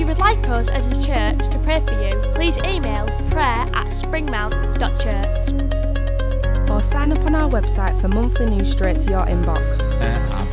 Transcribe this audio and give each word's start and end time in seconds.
If 0.00 0.04
you 0.04 0.14
would 0.14 0.18
like 0.18 0.48
us 0.48 0.70
as 0.70 0.86
a 0.86 1.06
church 1.06 1.46
to 1.52 1.58
pray 1.58 1.78
for 1.80 1.92
you, 1.92 2.18
please 2.32 2.56
email 2.56 3.04
prayer 3.28 3.68
at 3.74 3.88
springmount.church. 3.88 6.70
or 6.70 6.82
sign 6.82 7.12
up 7.12 7.22
on 7.26 7.34
our 7.34 7.50
website 7.50 8.00
for 8.00 8.08
monthly 8.08 8.46
news 8.46 8.70
straight 8.70 8.98
to 9.00 9.10
your 9.10 9.26
inbox. 9.26 9.78
Uh, 10.00 10.34
I've 10.34 10.48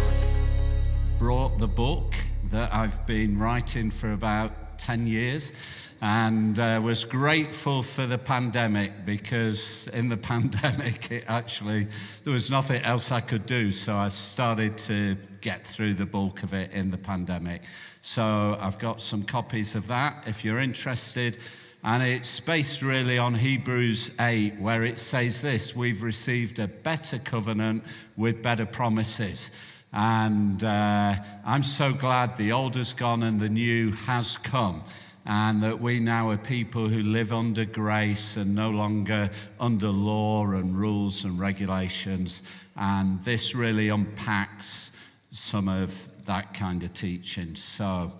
brought 1.17 1.57
the 1.59 1.67
book 1.67 2.13
that 2.51 2.75
I've 2.75 3.07
been 3.07 3.39
writing 3.39 3.89
for 3.89 4.11
about 4.11 4.79
10 4.79 5.07
years 5.07 5.53
and 6.01 6.59
uh, 6.59 6.79
was 6.83 7.03
grateful 7.03 7.81
for 7.81 8.05
the 8.05 8.17
pandemic 8.17 9.05
because 9.05 9.87
in 9.93 10.09
the 10.09 10.17
pandemic 10.31 11.11
it 11.11 11.23
actually 11.27 11.87
there 12.23 12.33
was 12.33 12.51
nothing 12.51 12.81
else 12.83 13.11
I 13.11 13.21
could 13.21 13.45
do 13.45 13.71
so 13.71 13.97
I 13.97 14.09
started 14.09 14.77
to 14.79 15.17
get 15.41 15.65
through 15.65 15.95
the 15.95 16.05
bulk 16.05 16.43
of 16.43 16.53
it 16.53 16.71
in 16.71 16.91
the 16.91 16.97
pandemic 16.97 17.63
so 18.01 18.57
I've 18.61 18.77
got 18.79 19.01
some 19.01 19.23
copies 19.23 19.75
of 19.75 19.87
that 19.87 20.23
if 20.27 20.45
you're 20.45 20.59
interested 20.59 21.37
and 21.83 22.03
it's 22.03 22.39
based 22.39 22.81
really 22.81 23.17
on 23.17 23.33
Hebrews 23.33 24.11
8, 24.19 24.59
where 24.59 24.83
it 24.83 24.99
says 24.99 25.41
this 25.41 25.75
We've 25.75 26.01
received 26.03 26.59
a 26.59 26.67
better 26.67 27.19
covenant 27.19 27.83
with 28.17 28.41
better 28.41 28.65
promises. 28.65 29.51
And 29.93 30.63
uh, 30.63 31.15
I'm 31.45 31.63
so 31.63 31.93
glad 31.93 32.35
the 32.35 32.51
old 32.51 32.75
has 32.75 32.93
gone 32.93 33.23
and 33.23 33.39
the 33.39 33.49
new 33.49 33.91
has 33.93 34.37
come. 34.37 34.83
And 35.27 35.61
that 35.61 35.79
we 35.79 35.99
now 35.99 36.29
are 36.29 36.37
people 36.37 36.87
who 36.87 37.03
live 37.03 37.33
under 37.33 37.65
grace 37.65 38.37
and 38.37 38.55
no 38.55 38.69
longer 38.69 39.29
under 39.59 39.89
law 39.89 40.49
and 40.51 40.75
rules 40.75 41.25
and 41.25 41.37
regulations. 41.37 42.43
And 42.77 43.21
this 43.23 43.53
really 43.53 43.89
unpacks 43.89 44.91
some 45.31 45.67
of 45.67 45.91
that 46.25 46.53
kind 46.53 46.81
of 46.81 46.93
teaching. 46.93 47.55
So, 47.55 48.13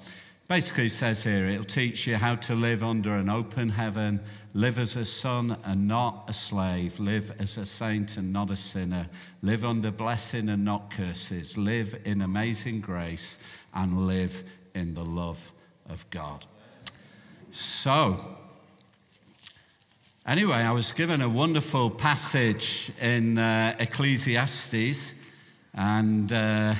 Basically, 0.48 0.86
it 0.86 0.92
says 0.92 1.26
here 1.26 1.50
it'll 1.50 1.66
teach 1.66 2.08
you 2.08 2.16
how 2.16 2.36
to 2.36 2.56
live 2.56 2.82
under 2.82 3.18
an 3.18 3.30
open 3.30 3.68
heaven, 3.68 4.18
live 4.54 4.80
as 4.80 4.96
a 4.96 5.04
son 5.04 5.58
and 5.66 5.86
not 5.86 6.24
a 6.30 6.34
slave, 6.34 6.98
live 7.02 7.34
as 7.40 7.58
a 7.58 7.66
saint 7.66 8.16
and 8.16 8.32
not 8.32 8.50
a 8.50 8.56
sinner, 8.56 9.10
live 9.42 9.66
under 9.66 9.92
blessing 9.92 10.48
and 10.48 10.64
not 10.64 10.90
curses, 10.90 11.58
live 11.58 12.00
in 12.06 12.22
amazing 12.22 12.80
grace, 12.80 13.40
and 13.74 14.08
live 14.08 14.46
in 14.74 14.94
the 14.94 15.04
love 15.04 15.52
of 15.90 16.10
God. 16.12 16.46
So, 17.52 18.20
anyway, 20.26 20.58
I 20.58 20.72
was 20.72 20.92
given 20.92 21.22
a 21.22 21.30
wonderful 21.30 21.90
passage 21.90 22.92
in 23.02 23.38
uh, 23.38 23.76
Ecclesiastes, 23.80 25.14
and 25.74 26.32
uh, 26.32 26.76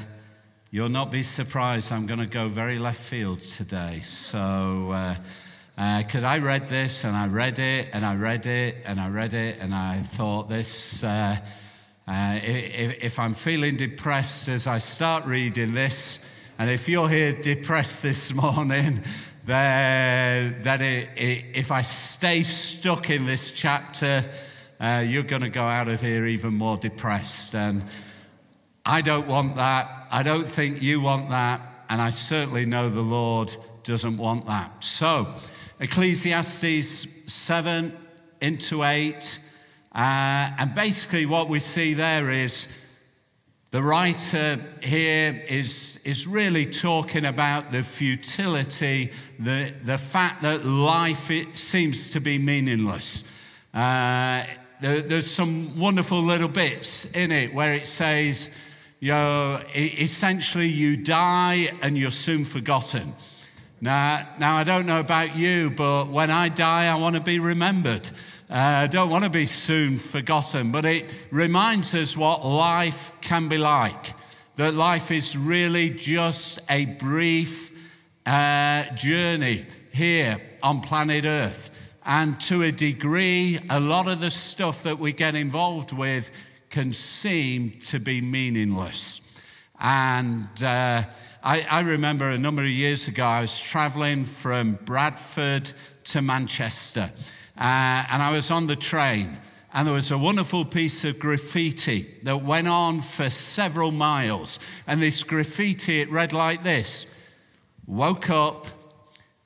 You'll 0.70 0.90
not 0.90 1.12
be 1.12 1.24
surprised, 1.24 1.94
I'm 1.94 2.08
going 2.08 2.20
to 2.20 2.26
go 2.26 2.50
very 2.50 2.78
left 2.78 3.00
field 3.00 3.42
today. 3.42 4.02
So, 4.02 4.94
because 5.78 6.24
uh, 6.24 6.28
uh, 6.28 6.30
I 6.30 6.40
read 6.40 6.68
this 6.68 7.06
and 7.06 7.16
I 7.16 7.28
read 7.28 7.58
it 7.58 7.90
and 7.94 8.06
I 8.06 8.16
read 8.16 8.46
it 8.46 8.76
and 8.84 9.00
I 9.00 9.08
read 9.08 9.34
it 9.34 9.60
and 9.62 9.74
I 9.74 10.02
thought 10.02 10.50
this, 10.50 11.06
uh, 11.06 11.38
if, 12.06 13.02
if 13.02 13.18
I'm 13.18 13.34
feeling 13.34 13.78
depressed 13.78 14.50
as 14.50 14.68
I 14.68 14.80
start 14.80 15.26
reading 15.26 15.74
this, 15.74 16.20
and 16.60 16.70
if 16.70 16.90
you're 16.90 17.08
here 17.08 17.32
depressed 17.32 18.02
this 18.02 18.34
morning, 18.36 19.04
then, 19.48 20.58
then 20.62 20.82
it, 20.82 21.10
it, 21.16 21.46
if 21.56 21.72
I 21.72 21.82
stay 21.82 22.44
stuck 22.44 23.10
in 23.10 23.26
this 23.26 23.52
chapter, 23.52 24.26
uh, 24.80 25.06
you're 25.08 25.24
going 25.24 25.42
to 25.42 25.50
go 25.50 25.64
out 25.64 25.88
of 25.88 26.02
here 26.02 26.26
even 26.26 26.54
more 26.54 26.76
depressed. 26.76 27.56
And 27.56 27.84
I 28.86 29.00
don't 29.00 29.26
want 29.26 29.56
that. 29.56 30.06
I 30.12 30.22
don't 30.22 30.50
think 30.50 30.82
you 30.82 31.00
want 31.00 31.30
that. 31.30 31.62
And 31.88 32.02
I 32.02 32.10
certainly 32.10 32.66
know 32.66 32.90
the 32.90 33.00
Lord 33.00 33.56
doesn't 33.84 34.18
want 34.18 34.46
that. 34.48 34.84
So, 34.84 35.34
Ecclesiastes 35.80 37.08
7 37.32 37.98
into 38.42 38.84
8. 38.84 39.40
Uh, 39.96 40.52
and 40.60 40.76
basically, 40.76 41.26
what 41.26 41.48
we 41.48 41.60
see 41.60 41.94
there 41.94 42.30
is 42.30 42.68
the 43.72 43.84
writer 43.84 44.60
here 44.82 45.44
is, 45.48 46.00
is 46.06 46.26
really 46.26 46.66
talking 46.66 47.26
about 47.26 47.72
the 47.72 47.84
futility, 47.84 49.12
the, 49.40 49.74
the 49.84 49.98
fact 49.98 50.42
that 50.44 50.66
life 50.66 51.30
it 51.30 51.58
seems 51.58 52.10
to 52.12 52.22
be 52.22 52.38
meaningless. 52.38 53.30
Uh, 53.74 54.46
there, 54.80 55.02
there's 55.02 55.30
some 55.30 55.78
wonderful 55.78 56.22
little 56.22 56.48
bits 56.48 57.12
in 57.12 57.32
it 57.32 57.54
where 57.54 57.74
it 57.74 57.88
says, 57.88 58.52
you 59.02 59.12
know, 59.12 59.62
essentially 59.76 60.68
you 60.68 60.96
die 60.96 61.70
and 61.82 61.98
you're 61.98 62.10
soon 62.10 62.46
forgotten. 62.46 63.14
Now, 63.80 64.28
now, 64.40 64.56
I 64.56 64.64
don't 64.64 64.88
know 64.88 65.00
about 65.00 65.36
you, 65.36 65.70
but 65.70 66.08
when 66.08 66.32
I 66.32 66.50
die, 66.50 66.88
I 66.88 66.96
want 66.96 67.16
to 67.16 67.22
be 67.22 67.38
remembered. 67.38 68.10
Uh, 68.50 68.54
I 68.84 68.88
don't 68.88 69.10
want 69.10 69.26
to 69.26 69.30
be 69.30 69.46
soon 69.46 69.98
forgotten, 69.98 70.72
but 70.72 70.86
it 70.86 71.10
reminds 71.32 71.94
us 71.94 72.16
what 72.16 72.46
life 72.46 73.12
can 73.20 73.50
be 73.50 73.58
like. 73.58 74.14
That 74.56 74.74
life 74.74 75.12
is 75.12 75.38
really 75.38 75.90
just 75.90 76.60
a 76.70 76.86
brief 76.86 77.72
uh, 78.26 78.84
journey 78.96 79.66
here 79.92 80.42
on 80.64 80.80
planet 80.80 81.26
Earth. 81.26 81.72
And 82.06 82.40
to 82.42 82.64
a 82.64 82.72
degree, 82.72 83.60
a 83.70 83.82
lot 83.82 84.08
of 84.08 84.22
the 84.22 84.32
stuff 84.32 84.84
that 84.84 84.98
we 84.98 85.12
get 85.12 85.36
involved 85.36 85.92
with 85.92 86.32
can 86.70 86.94
seem 86.94 87.72
to 87.88 88.00
be 88.00 88.22
meaningless. 88.22 89.20
And 89.80 90.64
uh, 90.64 91.04
I, 91.44 91.62
I, 91.62 91.82
remember 91.82 92.30
a 92.30 92.38
number 92.38 92.64
of 92.64 92.70
years 92.70 93.08
ago, 93.08 93.26
I 93.26 93.42
was 93.42 93.60
traveling 93.60 94.26
from 94.26 94.80
Bradford 94.86 95.72
to 96.06 96.22
Manchester, 96.22 97.12
uh, 97.12 97.37
Uh, 97.58 98.06
and 98.10 98.22
I 98.22 98.32
was 98.32 98.52
on 98.52 98.68
the 98.68 98.76
train. 98.76 99.38
And 99.74 99.86
there 99.86 99.94
was 99.94 100.12
a 100.12 100.18
wonderful 100.18 100.66
piece 100.66 101.04
of 101.06 101.20
graffiti 101.20 102.08
that 102.24 102.44
went 102.44 102.68
on 102.68 103.02
for 103.02 103.30
several 103.30 103.92
miles. 103.92 104.60
And 104.86 105.02
this 105.02 105.24
graffiti, 105.24 106.02
it 106.02 106.12
read 106.12 106.34
like 106.34 106.64
this 106.64 107.06
Woke 107.86 108.30
up, 108.30 108.68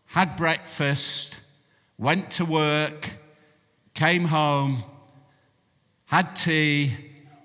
had 0.06 0.36
breakfast, 0.36 1.40
went 1.98 2.32
to 2.32 2.46
work, 2.46 3.14
came 3.94 4.26
home, 4.26 4.84
had 6.06 6.36
tea, 6.36 6.96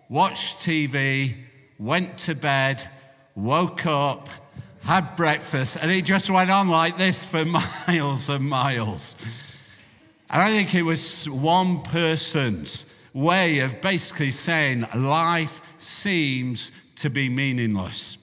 watched 0.09 0.59
TV, 0.59 1.37
went 1.79 2.19
to 2.19 2.35
bed, 2.35 2.89
woke 3.35 3.87
up, 3.87 4.29
had 4.83 5.17
breakfast, 5.17 5.77
and 5.81 5.91
it 5.91 6.05
just 6.05 6.31
went 6.31 6.51
on 6.51 6.69
like 6.69 6.97
this 6.97 7.25
for 7.25 7.45
miles 7.87 8.29
and 8.29 8.49
miles. 8.49 9.17
And 10.31 10.43
I 10.43 10.51
think 10.51 10.75
it 10.75 10.83
was 10.83 11.29
one 11.31 11.83
person's 11.83 12.93
way 13.15 13.61
of 13.61 13.81
basically 13.81 14.31
saying 14.31 14.87
life 14.95 15.61
seems 15.79 16.73
to 16.97 17.09
be 17.09 17.29
meaningless. 17.29 18.19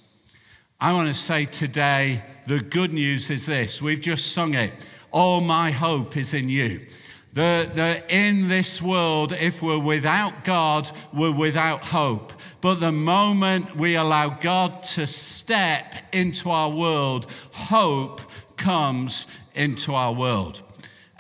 I 0.82 0.92
want 0.92 1.08
to 1.08 1.14
say 1.14 1.46
today 1.46 2.22
the 2.46 2.60
good 2.60 2.92
news 2.92 3.32
is 3.32 3.46
this 3.46 3.82
we've 3.82 4.02
just 4.02 4.34
sung 4.34 4.54
it. 4.54 4.74
All 5.12 5.42
my 5.42 5.72
hope 5.72 6.18
is 6.18 6.34
in 6.34 6.50
you. 6.50 6.86
That 7.34 8.12
in 8.12 8.48
this 8.48 8.80
world, 8.80 9.32
if 9.32 9.64
we're 9.64 9.80
without 9.80 10.44
God, 10.44 10.92
we're 11.14 11.32
without 11.32 11.84
hope. 11.84 12.34
But 12.62 12.80
the 12.80 12.92
moment 12.92 13.76
we 13.76 13.96
allow 13.96 14.30
God 14.30 14.84
to 14.84 15.08
step 15.08 15.96
into 16.12 16.52
our 16.52 16.70
world, 16.70 17.26
hope 17.52 18.22
comes 18.56 19.26
into 19.56 19.96
our 19.96 20.14
world. 20.14 20.62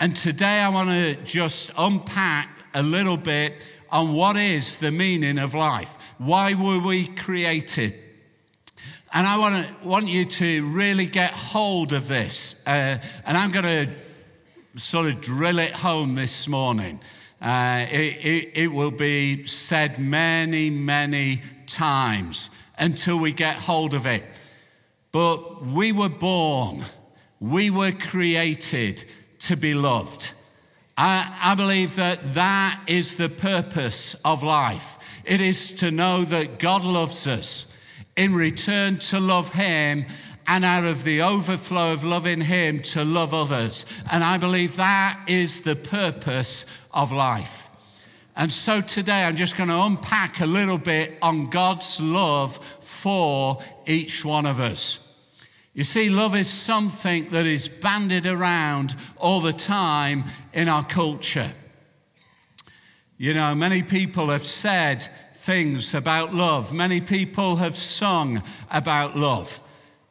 And 0.03 0.17
today 0.17 0.59
I 0.59 0.67
want 0.67 0.89
to 0.89 1.15
just 1.23 1.71
unpack 1.77 2.49
a 2.73 2.83
little 2.83 3.15
bit 3.15 3.53
on 3.89 4.11
what 4.11 4.35
is 4.35 4.77
the 4.77 4.91
meaning 4.91 5.37
of 5.37 5.53
life. 5.53 5.89
Why 6.17 6.55
were 6.55 6.79
we 6.79 7.07
created? 7.07 7.97
And 9.13 9.25
I 9.25 9.37
want, 9.37 9.65
to, 9.65 9.87
want 9.87 10.09
you 10.09 10.25
to 10.25 10.67
really 10.71 11.05
get 11.05 11.31
hold 11.31 11.93
of 11.93 12.09
this. 12.09 12.61
Uh, 12.67 12.97
and 13.23 13.37
I'm 13.37 13.49
going 13.51 13.63
to 13.63 13.93
sort 14.77 15.05
of 15.05 15.21
drill 15.21 15.59
it 15.59 15.71
home 15.71 16.15
this 16.15 16.49
morning. 16.49 16.99
Uh, 17.41 17.85
it, 17.89 18.25
it, 18.25 18.51
it 18.55 18.67
will 18.67 18.91
be 18.91 19.47
said 19.47 19.99
many, 19.99 20.69
many 20.69 21.41
times 21.65 22.49
until 22.77 23.19
we 23.19 23.31
get 23.31 23.55
hold 23.55 23.93
of 23.93 24.05
it. 24.05 24.25
But 25.13 25.65
we 25.65 25.93
were 25.93 26.09
born, 26.09 26.83
we 27.39 27.69
were 27.69 27.93
created 27.93 29.05
to 29.47 29.57
be 29.57 29.73
loved. 29.73 30.31
I, 30.97 31.37
I 31.41 31.55
believe 31.55 31.95
that 31.95 32.33
that 32.35 32.81
is 32.87 33.15
the 33.15 33.29
purpose 33.29 34.15
of 34.23 34.43
life. 34.43 34.97
It 35.25 35.41
is 35.41 35.71
to 35.77 35.91
know 35.91 36.23
that 36.25 36.59
God 36.59 36.83
loves 36.83 37.27
us, 37.27 37.65
in 38.15 38.35
return 38.35 38.99
to 38.99 39.19
love 39.19 39.49
Him, 39.49 40.05
and 40.45 40.65
out 40.65 40.83
of 40.83 41.03
the 41.03 41.21
overflow 41.21 41.93
of 41.93 42.03
loving 42.03 42.41
Him 42.41 42.81
to 42.81 43.03
love 43.03 43.33
others. 43.33 43.85
And 44.11 44.23
I 44.23 44.37
believe 44.37 44.75
that 44.75 45.19
is 45.27 45.61
the 45.61 45.75
purpose 45.75 46.65
of 46.91 47.11
life. 47.11 47.69
And 48.35 48.51
so 48.51 48.81
today 48.81 49.23
I'm 49.23 49.35
just 49.35 49.57
going 49.57 49.69
to 49.69 49.81
unpack 49.81 50.41
a 50.41 50.45
little 50.45 50.77
bit 50.77 51.17
on 51.21 51.49
God's 51.49 52.01
love 52.01 52.59
for 52.81 53.61
each 53.85 54.25
one 54.25 54.45
of 54.45 54.59
us. 54.59 55.02
You 55.73 55.83
see, 55.83 56.09
love 56.09 56.35
is 56.35 56.47
something 56.47 57.29
that 57.31 57.47
is 57.47 57.67
bandied 57.67 58.27
around 58.27 58.95
all 59.17 59.41
the 59.41 59.53
time 59.53 60.25
in 60.53 60.69
our 60.69 60.85
culture. 60.85 61.51
You 63.17 63.33
know, 63.33 63.55
many 63.55 63.81
people 63.81 64.29
have 64.29 64.45
said 64.45 65.07
things 65.35 65.95
about 65.95 66.33
love, 66.33 66.71
many 66.71 67.01
people 67.01 67.55
have 67.55 67.75
sung 67.75 68.43
about 68.69 69.17
love. 69.17 69.59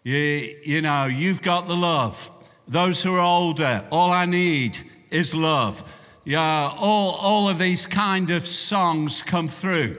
You, 0.03 0.17
you 0.64 0.82
know, 0.82 1.06
you've 1.06 1.43
got 1.43 1.69
the 1.69 1.76
love. 1.76 2.31
Those 2.67 3.03
who 3.03 3.14
are 3.14 3.20
older, 3.20 3.87
all 3.93 4.11
I 4.11 4.26
need 4.26 4.79
is 5.11 5.32
love. 5.32 5.85
Yeah, 6.25 6.73
all, 6.76 7.12
all 7.12 7.49
of 7.49 7.59
these 7.59 7.87
kind 7.87 8.31
of 8.31 8.47
songs 8.47 9.23
come 9.23 9.49
through. 9.49 9.99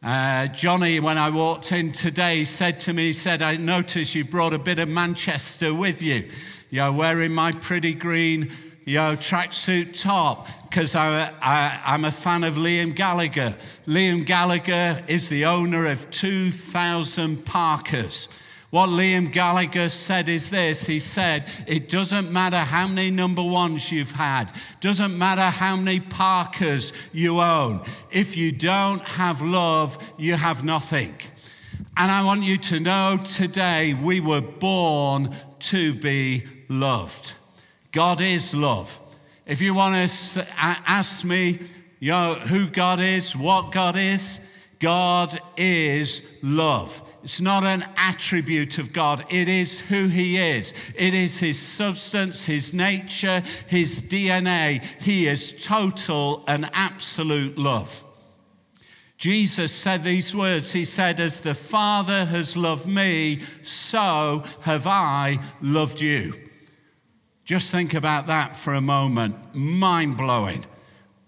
Uh, 0.00 0.46
Johnny, 0.46 1.00
when 1.00 1.18
I 1.18 1.28
walked 1.28 1.72
in 1.72 1.90
today, 1.90 2.44
said 2.44 2.78
to 2.80 2.92
me, 2.92 3.12
said, 3.12 3.42
I 3.42 3.56
noticed 3.56 4.14
you 4.14 4.24
brought 4.24 4.52
a 4.52 4.58
bit 4.58 4.78
of 4.78 4.88
Manchester 4.88 5.74
with 5.74 6.02
you. 6.02 6.30
You're 6.70 6.92
wearing 6.92 7.32
my 7.32 7.50
pretty 7.50 7.94
green 7.94 8.52
you 8.84 8.98
know, 8.98 9.16
tracksuit 9.16 10.00
top 10.00 10.46
because 10.68 10.94
I, 10.94 11.32
I, 11.42 11.80
I'm 11.84 12.04
a 12.04 12.12
fan 12.12 12.44
of 12.44 12.54
Liam 12.54 12.94
Gallagher. 12.94 13.56
Liam 13.88 14.24
Gallagher 14.24 15.02
is 15.08 15.28
the 15.28 15.46
owner 15.46 15.86
of 15.86 16.08
2,000 16.10 17.44
Parkers. 17.44 18.28
What 18.70 18.90
Liam 18.90 19.32
Gallagher 19.32 19.88
said 19.88 20.28
is 20.28 20.50
this 20.50 20.86
He 20.86 21.00
said, 21.00 21.46
It 21.66 21.88
doesn't 21.88 22.30
matter 22.30 22.58
how 22.58 22.86
many 22.86 23.10
number 23.10 23.42
ones 23.42 23.90
you've 23.90 24.12
had, 24.12 24.52
doesn't 24.80 25.16
matter 25.16 25.42
how 25.42 25.76
many 25.76 26.00
Parkers 26.00 26.92
you 27.12 27.40
own. 27.40 27.82
If 28.10 28.36
you 28.36 28.52
don't 28.52 29.02
have 29.02 29.40
love, 29.40 29.98
you 30.18 30.34
have 30.34 30.64
nothing. 30.64 31.14
And 31.96 32.12
I 32.12 32.22
want 32.24 32.42
you 32.42 32.58
to 32.58 32.80
know 32.80 33.18
today 33.24 33.94
we 33.94 34.20
were 34.20 34.40
born 34.40 35.34
to 35.60 35.94
be 35.94 36.44
loved. 36.68 37.34
God 37.90 38.20
is 38.20 38.54
love. 38.54 39.00
If 39.46 39.62
you 39.62 39.72
want 39.72 40.10
to 40.10 40.46
ask 40.58 41.24
me, 41.24 41.58
you 42.00 42.10
know, 42.10 42.34
who 42.34 42.68
God 42.68 43.00
is, 43.00 43.34
what 43.34 43.72
God 43.72 43.96
is, 43.96 44.40
God 44.78 45.40
is 45.56 46.38
love. 46.42 47.02
It's 47.22 47.40
not 47.40 47.64
an 47.64 47.84
attribute 47.96 48.78
of 48.78 48.92
God. 48.92 49.24
It 49.28 49.48
is 49.48 49.80
who 49.80 50.08
He 50.08 50.38
is. 50.38 50.72
It 50.94 51.14
is 51.14 51.40
His 51.40 51.58
substance, 51.58 52.46
His 52.46 52.72
nature, 52.72 53.42
His 53.66 54.00
DNA. 54.02 54.82
He 55.00 55.26
is 55.26 55.64
total 55.64 56.44
and 56.46 56.70
absolute 56.72 57.58
love. 57.58 58.04
Jesus 59.18 59.72
said 59.72 60.04
these 60.04 60.32
words. 60.34 60.72
He 60.72 60.84
said, 60.84 61.18
As 61.18 61.40
the 61.40 61.54
Father 61.54 62.24
has 62.26 62.56
loved 62.56 62.86
me, 62.86 63.42
so 63.62 64.44
have 64.60 64.86
I 64.86 65.40
loved 65.60 66.00
you. 66.00 66.34
Just 67.44 67.72
think 67.72 67.94
about 67.94 68.28
that 68.28 68.54
for 68.54 68.74
a 68.74 68.80
moment. 68.80 69.34
Mind 69.54 70.16
blowing. 70.16 70.64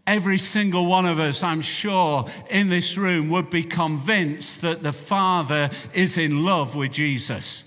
Every 0.07 0.39
single 0.39 0.87
one 0.87 1.07
of 1.07 1.21
us, 1.21 1.43
I'm 1.43 1.61
sure, 1.61 2.27
in 2.49 2.69
this 2.69 2.97
room 2.97 3.31
would 3.31 3.51
be 3.51 3.63
convinced 3.63 4.63
that 4.63 4.83
the 4.83 4.93
Father 4.93 5.71
is 5.93 6.19
in 6.19 6.45
love 6.45 6.75
with 6.75 6.93
Jesus. 6.93 7.65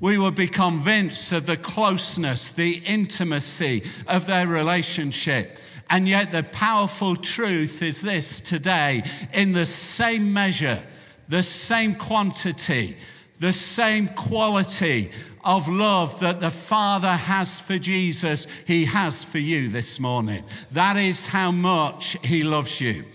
We 0.00 0.18
would 0.18 0.34
be 0.34 0.48
convinced 0.48 1.32
of 1.32 1.46
the 1.46 1.56
closeness, 1.56 2.50
the 2.50 2.74
intimacy 2.74 3.84
of 4.06 4.26
their 4.26 4.46
relationship. 4.46 5.58
And 5.90 6.06
yet, 6.06 6.30
the 6.30 6.42
powerful 6.42 7.16
truth 7.16 7.82
is 7.82 8.02
this 8.02 8.40
today 8.40 9.02
in 9.32 9.52
the 9.52 9.66
same 9.66 10.32
measure, 10.32 10.82
the 11.28 11.42
same 11.42 11.94
quantity, 11.94 12.96
the 13.40 13.52
same 13.52 14.08
quality 14.08 15.10
of 15.48 15.66
love 15.66 16.20
that 16.20 16.40
the 16.40 16.50
Father 16.50 17.16
has 17.16 17.58
for 17.58 17.78
Jesus, 17.78 18.46
He 18.66 18.84
has 18.84 19.24
for 19.24 19.38
you 19.38 19.70
this 19.70 19.98
morning. 19.98 20.44
That 20.72 20.98
is 20.98 21.26
how 21.26 21.50
much 21.50 22.18
He 22.22 22.42
loves 22.42 22.82
you. 22.82 23.06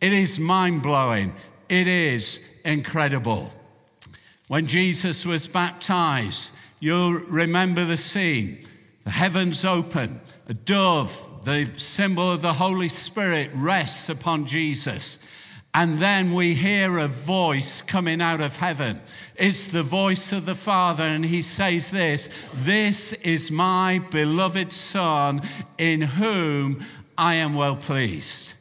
It 0.00 0.14
is 0.14 0.40
mind 0.40 0.82
blowing, 0.82 1.34
it 1.68 1.86
is 1.86 2.40
incredible. 2.64 3.52
When 4.48 4.66
Jesus 4.66 5.26
was 5.26 5.46
baptized, 5.46 6.50
you'll 6.80 7.12
remember 7.12 7.84
the 7.84 7.98
scene. 7.98 8.66
The 9.04 9.10
heavens 9.10 9.66
open, 9.66 10.22
a 10.48 10.54
dove, 10.54 11.44
the 11.44 11.68
symbol 11.76 12.32
of 12.32 12.40
the 12.40 12.54
Holy 12.54 12.88
Spirit, 12.88 13.50
rests 13.52 14.08
upon 14.08 14.46
Jesus. 14.46 15.18
And 15.76 15.98
then 15.98 16.32
we 16.32 16.54
hear 16.54 16.98
a 16.98 17.08
voice 17.08 17.82
coming 17.82 18.22
out 18.22 18.40
of 18.40 18.56
heaven. 18.56 19.00
It's 19.34 19.66
the 19.66 19.82
voice 19.82 20.32
of 20.32 20.46
the 20.46 20.54
Father, 20.54 21.02
and 21.02 21.24
he 21.24 21.42
says 21.42 21.90
this 21.90 22.28
This 22.54 23.12
is 23.12 23.50
my 23.50 23.98
beloved 24.10 24.72
Son, 24.72 25.42
in 25.76 26.00
whom 26.00 26.84
I 27.18 27.34
am 27.34 27.54
well 27.54 27.74
pleased. 27.74 28.54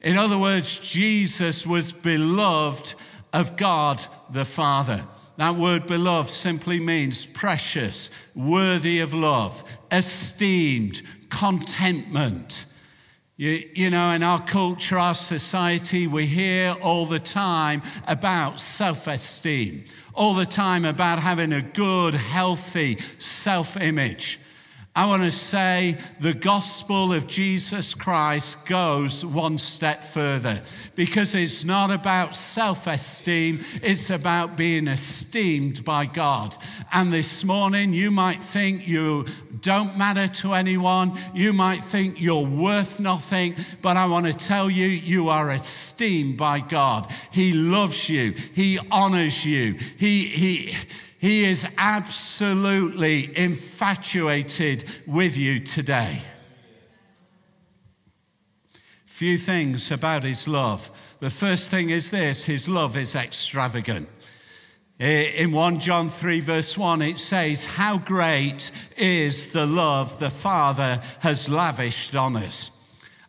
In 0.00 0.16
other 0.16 0.38
words, 0.38 0.78
Jesus 0.78 1.66
was 1.66 1.92
beloved 1.92 2.94
of 3.32 3.56
God 3.56 4.04
the 4.30 4.44
Father. 4.44 5.04
That 5.38 5.56
word 5.56 5.86
beloved 5.86 6.30
simply 6.30 6.78
means 6.78 7.26
precious, 7.26 8.10
worthy 8.34 9.00
of 9.00 9.12
love, 9.12 9.64
esteemed, 9.90 11.02
contentment. 11.30 12.66
You, 13.38 13.70
you, 13.72 13.90
know, 13.90 14.10
in 14.10 14.24
our 14.24 14.44
culture, 14.44 14.98
our 14.98 15.14
society, 15.14 16.08
we 16.08 16.26
hear 16.26 16.72
all 16.82 17.06
the 17.06 17.20
time 17.20 17.82
about 18.08 18.60
self 18.60 19.06
esteem, 19.06 19.84
all 20.12 20.34
the 20.34 20.44
time 20.44 20.84
about 20.84 21.20
having 21.20 21.52
a 21.52 21.62
good, 21.62 22.14
healthy 22.14 22.98
self 23.18 23.76
image. 23.76 24.40
I 24.98 25.04
want 25.04 25.22
to 25.22 25.30
say 25.30 25.96
the 26.18 26.34
gospel 26.34 27.12
of 27.12 27.28
Jesus 27.28 27.94
Christ 27.94 28.66
goes 28.66 29.24
one 29.24 29.56
step 29.56 30.02
further 30.02 30.60
because 30.96 31.36
it's 31.36 31.64
not 31.64 31.92
about 31.92 32.34
self 32.34 32.88
esteem, 32.88 33.64
it's 33.80 34.10
about 34.10 34.56
being 34.56 34.88
esteemed 34.88 35.84
by 35.84 36.06
God. 36.06 36.56
And 36.92 37.12
this 37.12 37.44
morning, 37.44 37.92
you 37.92 38.10
might 38.10 38.42
think 38.42 38.88
you 38.88 39.26
don't 39.60 39.96
matter 39.96 40.26
to 40.26 40.54
anyone, 40.54 41.16
you 41.32 41.52
might 41.52 41.84
think 41.84 42.20
you're 42.20 42.44
worth 42.44 42.98
nothing, 42.98 43.54
but 43.80 43.96
I 43.96 44.06
want 44.06 44.26
to 44.26 44.34
tell 44.34 44.68
you, 44.68 44.88
you 44.88 45.28
are 45.28 45.52
esteemed 45.52 46.36
by 46.36 46.58
God. 46.58 47.08
He 47.30 47.52
loves 47.52 48.08
you, 48.08 48.32
He 48.32 48.80
honors 48.90 49.44
you, 49.44 49.74
He, 49.96 50.26
He, 50.26 50.76
he 51.18 51.44
is 51.44 51.66
absolutely 51.76 53.36
infatuated 53.36 54.84
with 55.06 55.36
you 55.36 55.60
today. 55.60 56.22
Few 59.06 59.36
things 59.36 59.90
about 59.90 60.22
his 60.22 60.46
love. 60.46 60.90
The 61.18 61.30
first 61.30 61.70
thing 61.70 61.90
is 61.90 62.10
this 62.10 62.44
his 62.44 62.68
love 62.68 62.96
is 62.96 63.16
extravagant. 63.16 64.08
In 65.00 65.52
1 65.52 65.80
John 65.80 66.08
3, 66.08 66.40
verse 66.40 66.76
1, 66.76 67.02
it 67.02 67.18
says, 67.20 67.64
How 67.64 67.98
great 67.98 68.72
is 68.96 69.48
the 69.52 69.66
love 69.66 70.18
the 70.18 70.30
Father 70.30 71.00
has 71.20 71.48
lavished 71.48 72.16
on 72.16 72.36
us. 72.36 72.72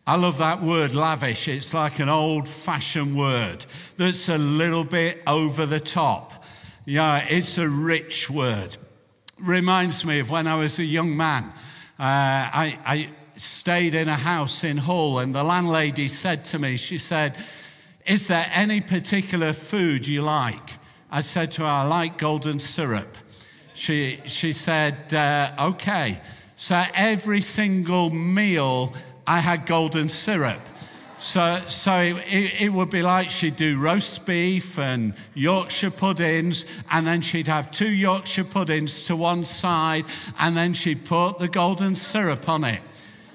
I 0.06 0.16
love 0.16 0.38
that 0.38 0.60
word 0.60 0.94
lavish. 0.94 1.46
It's 1.46 1.72
like 1.72 2.00
an 2.00 2.08
old 2.08 2.48
fashioned 2.48 3.16
word 3.16 3.66
that's 3.96 4.28
a 4.28 4.38
little 4.38 4.82
bit 4.82 5.22
over 5.26 5.66
the 5.66 5.78
top. 5.78 6.39
Yeah, 6.86 7.26
it's 7.28 7.58
a 7.58 7.68
rich 7.68 8.30
word. 8.30 8.76
Reminds 9.38 10.04
me 10.04 10.20
of 10.20 10.30
when 10.30 10.46
I 10.46 10.56
was 10.56 10.78
a 10.78 10.84
young 10.84 11.14
man. 11.14 11.44
Uh, 11.44 11.52
I, 11.98 12.78
I 12.86 13.10
stayed 13.36 13.94
in 13.94 14.08
a 14.08 14.16
house 14.16 14.64
in 14.64 14.78
Hull, 14.78 15.18
and 15.18 15.34
the 15.34 15.42
landlady 15.42 16.08
said 16.08 16.44
to 16.46 16.58
me, 16.58 16.76
She 16.78 16.96
said, 16.96 17.36
Is 18.06 18.28
there 18.28 18.50
any 18.52 18.80
particular 18.80 19.52
food 19.52 20.06
you 20.06 20.22
like? 20.22 20.78
I 21.10 21.20
said 21.20 21.52
to 21.52 21.62
her, 21.62 21.68
I 21.68 21.86
like 21.86 22.16
golden 22.16 22.58
syrup. 22.58 23.18
She, 23.74 24.20
she 24.26 24.52
said, 24.52 25.12
uh, 25.12 25.52
Okay. 25.72 26.20
So 26.56 26.82
every 26.94 27.40
single 27.40 28.10
meal, 28.10 28.94
I 29.26 29.40
had 29.40 29.66
golden 29.66 30.08
syrup. 30.08 30.60
So, 31.20 31.62
so 31.68 32.00
it, 32.00 32.62
it, 32.62 32.72
would 32.72 32.88
be 32.88 33.02
like 33.02 33.28
she'd 33.28 33.56
do 33.56 33.78
roast 33.78 34.24
beef 34.24 34.78
and 34.78 35.12
Yorkshire 35.34 35.90
puddings, 35.90 36.64
and 36.90 37.06
then 37.06 37.20
she'd 37.20 37.46
have 37.46 37.70
two 37.70 37.90
Yorkshire 37.90 38.44
puddings 38.44 39.02
to 39.02 39.16
one 39.16 39.44
side, 39.44 40.06
and 40.38 40.56
then 40.56 40.72
she'd 40.72 41.04
put 41.04 41.38
the 41.38 41.46
golden 41.46 41.94
syrup 41.94 42.48
on 42.48 42.64
it. 42.64 42.80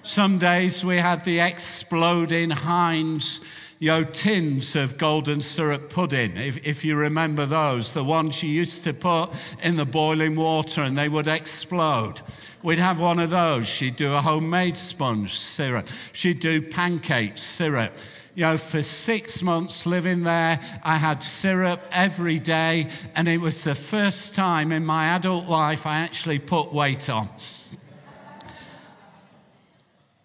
Some 0.01 0.39
days 0.39 0.84
we 0.84 0.98
had 0.98 1.24
the 1.25 1.39
exploding 1.39 2.50
Heinz 2.50 3.42
you 3.77 3.92
know, 3.92 4.04
tins 4.04 4.75
of 4.75 4.98
golden 4.98 5.42
syrup 5.44 5.89
pudding, 5.89 6.38
if, 6.38 6.58
if 6.65 6.84
you 6.86 6.96
remember 6.96 7.46
those, 7.46 7.94
the 7.94 8.04
ones 8.04 8.42
you 8.42 8.50
used 8.50 8.84
to 8.86 8.94
put 8.94 9.30
in 9.62 9.75
the 9.75 9.86
boiling 9.86 10.36
water 10.36 10.82
and 10.82 10.98
they 10.98 11.10
would 11.10 11.27
explode. 11.27 12.22
We'd 12.66 12.80
have 12.80 13.00
one 13.00 13.20
of 13.20 13.30
those. 13.30 13.68
She'd 13.68 13.96
do 13.96 14.16
a 14.16 14.22
homemade 14.22 14.76
sponge 14.76 15.38
syrup. 15.38 15.88
She'd 16.14 16.40
do 16.40 16.64
pancakes 16.64 17.44
syrup. 17.44 17.94
You 18.34 18.46
know, 18.46 18.58
for 18.58 18.82
six 18.82 19.44
months 19.44 19.86
living 19.86 20.24
there, 20.24 20.60
I 20.82 20.98
had 20.98 21.22
syrup 21.22 21.80
every 21.92 22.40
day, 22.40 22.88
and 23.14 23.28
it 23.28 23.38
was 23.38 23.64
the 23.64 23.76
first 23.76 24.34
time 24.34 24.72
in 24.72 24.84
my 24.84 25.10
adult 25.10 25.46
life 25.46 25.86
I 25.86 26.00
actually 26.00 26.40
put 26.40 26.74
weight 26.74 27.08
on. 27.08 27.30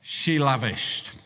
she 0.01 0.39
lavished. 0.39 1.20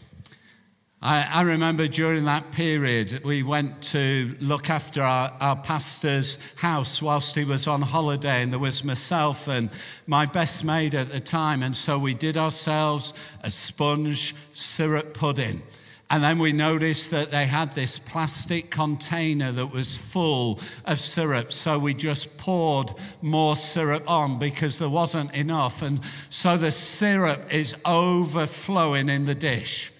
I, 1.04 1.28
I, 1.30 1.42
remember 1.42 1.87
during 1.87 2.25
that 2.25 2.50
period, 2.52 3.23
we 3.26 3.42
went 3.42 3.82
to 3.92 4.34
look 4.40 4.70
after 4.70 5.02
our, 5.02 5.30
our, 5.38 5.54
pastor's 5.54 6.38
house 6.56 7.02
whilst 7.02 7.34
he 7.37 7.44
was 7.44 7.68
on 7.68 7.82
holiday, 7.82 8.42
and 8.42 8.50
there 8.50 8.58
was 8.58 8.82
myself 8.84 9.46
and 9.46 9.68
my 10.06 10.25
best 10.25 10.64
maid 10.64 10.94
at 10.94 11.12
the 11.12 11.20
time. 11.20 11.62
And 11.62 11.76
so 11.76 11.99
we 11.99 12.14
did 12.14 12.38
ourselves 12.38 13.12
a 13.42 13.50
sponge 13.50 14.34
syrup 14.54 15.12
pudding. 15.12 15.62
And 16.08 16.25
then 16.25 16.38
we 16.38 16.54
noticed 16.54 17.11
that 17.11 17.30
they 17.30 17.44
had 17.44 17.75
this 17.75 17.99
plastic 17.99 18.70
container 18.70 19.52
that 19.52 19.66
was 19.66 19.94
full 19.94 20.58
of 20.87 20.99
syrup. 20.99 21.52
So 21.52 21.78
we 21.78 21.92
just 21.92 22.38
poured 22.38 22.94
more 23.20 23.56
syrup 23.56 24.11
on 24.11 24.38
because 24.38 24.78
there 24.78 24.88
wasn't 24.88 25.34
enough. 25.34 25.82
And 25.82 26.00
so 26.30 26.56
the 26.56 26.73
syrup 26.73 27.52
is 27.52 27.76
overflowing 27.84 29.11
in 29.11 29.26
the 29.26 29.34
dish 29.34 29.90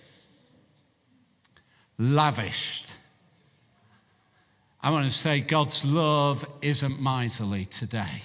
lavished. 1.99 2.87
I 4.83 4.91
want 4.91 5.07
to 5.07 5.11
say 5.11 5.41
God's 5.41 5.85
love 5.85 6.45
isn't 6.61 7.01
miserly 7.01 7.65
today. 7.65 8.23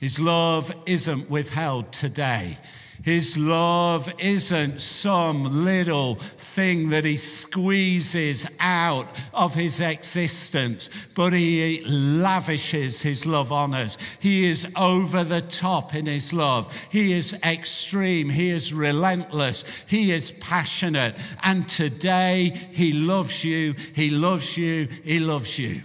His 0.00 0.18
love 0.18 0.72
isn't 0.86 1.28
withheld 1.28 1.92
today. 1.92 2.56
His 3.02 3.38
love 3.38 4.12
isn't 4.18 4.80
some 4.80 5.64
little 5.64 6.16
thing 6.36 6.90
that 6.90 7.04
he 7.04 7.16
squeezes 7.16 8.46
out 8.60 9.08
of 9.32 9.54
his 9.54 9.80
existence, 9.80 10.90
but 11.14 11.32
he 11.32 11.82
lavishes 11.84 13.00
his 13.00 13.24
love 13.24 13.52
on 13.52 13.74
us. 13.74 13.96
He 14.20 14.46
is 14.46 14.70
over 14.76 15.24
the 15.24 15.42
top 15.42 15.94
in 15.94 16.04
his 16.06 16.32
love. 16.32 16.74
He 16.90 17.12
is 17.12 17.34
extreme. 17.44 18.28
He 18.28 18.50
is 18.50 18.74
relentless. 18.74 19.64
He 19.86 20.12
is 20.12 20.32
passionate. 20.32 21.16
And 21.42 21.68
today 21.68 22.50
he 22.72 22.92
loves 22.92 23.44
you. 23.44 23.74
He 23.94 24.10
loves 24.10 24.56
you. 24.58 24.88
He 25.04 25.20
loves 25.20 25.58
you. 25.58 25.82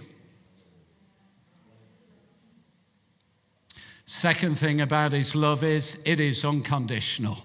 Second 4.08 4.56
thing 4.56 4.82
about 4.82 5.10
his 5.10 5.34
love 5.34 5.64
is 5.64 5.98
it 6.04 6.20
is 6.20 6.44
unconditional. 6.44 7.38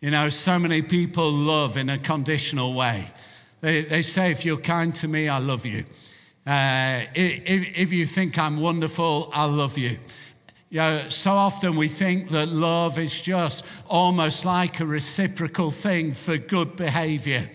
You 0.00 0.10
know, 0.10 0.28
so 0.28 0.58
many 0.58 0.82
people 0.82 1.30
love 1.30 1.76
in 1.76 1.88
a 1.90 1.98
conditional 1.98 2.74
way. 2.74 3.06
They, 3.60 3.84
they 3.84 4.02
say, 4.02 4.32
if 4.32 4.44
you're 4.44 4.56
kind 4.56 4.92
to 4.96 5.06
me, 5.06 5.28
I 5.28 5.38
love 5.38 5.64
you. 5.64 5.84
Uh, 6.44 7.02
if, 7.14 7.78
if 7.78 7.92
you 7.92 8.04
think 8.04 8.36
I'm 8.36 8.60
wonderful, 8.60 9.30
I 9.32 9.44
love 9.44 9.78
you. 9.78 9.96
You 10.70 10.80
know, 10.80 11.08
so 11.08 11.30
often 11.30 11.76
we 11.76 11.86
think 11.88 12.30
that 12.30 12.48
love 12.48 12.98
is 12.98 13.20
just 13.20 13.64
almost 13.88 14.44
like 14.44 14.80
a 14.80 14.86
reciprocal 14.86 15.70
thing 15.70 16.14
for 16.14 16.36
good 16.36 16.74
behavior. 16.74 17.48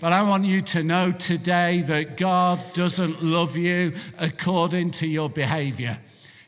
But 0.00 0.14
I 0.14 0.22
want 0.22 0.46
you 0.46 0.62
to 0.62 0.82
know 0.82 1.12
today 1.12 1.82
that 1.82 2.16
God 2.16 2.60
doesn't 2.72 3.22
love 3.22 3.58
you 3.58 3.92
according 4.18 4.92
to 4.92 5.06
your 5.06 5.28
behavior 5.28 5.98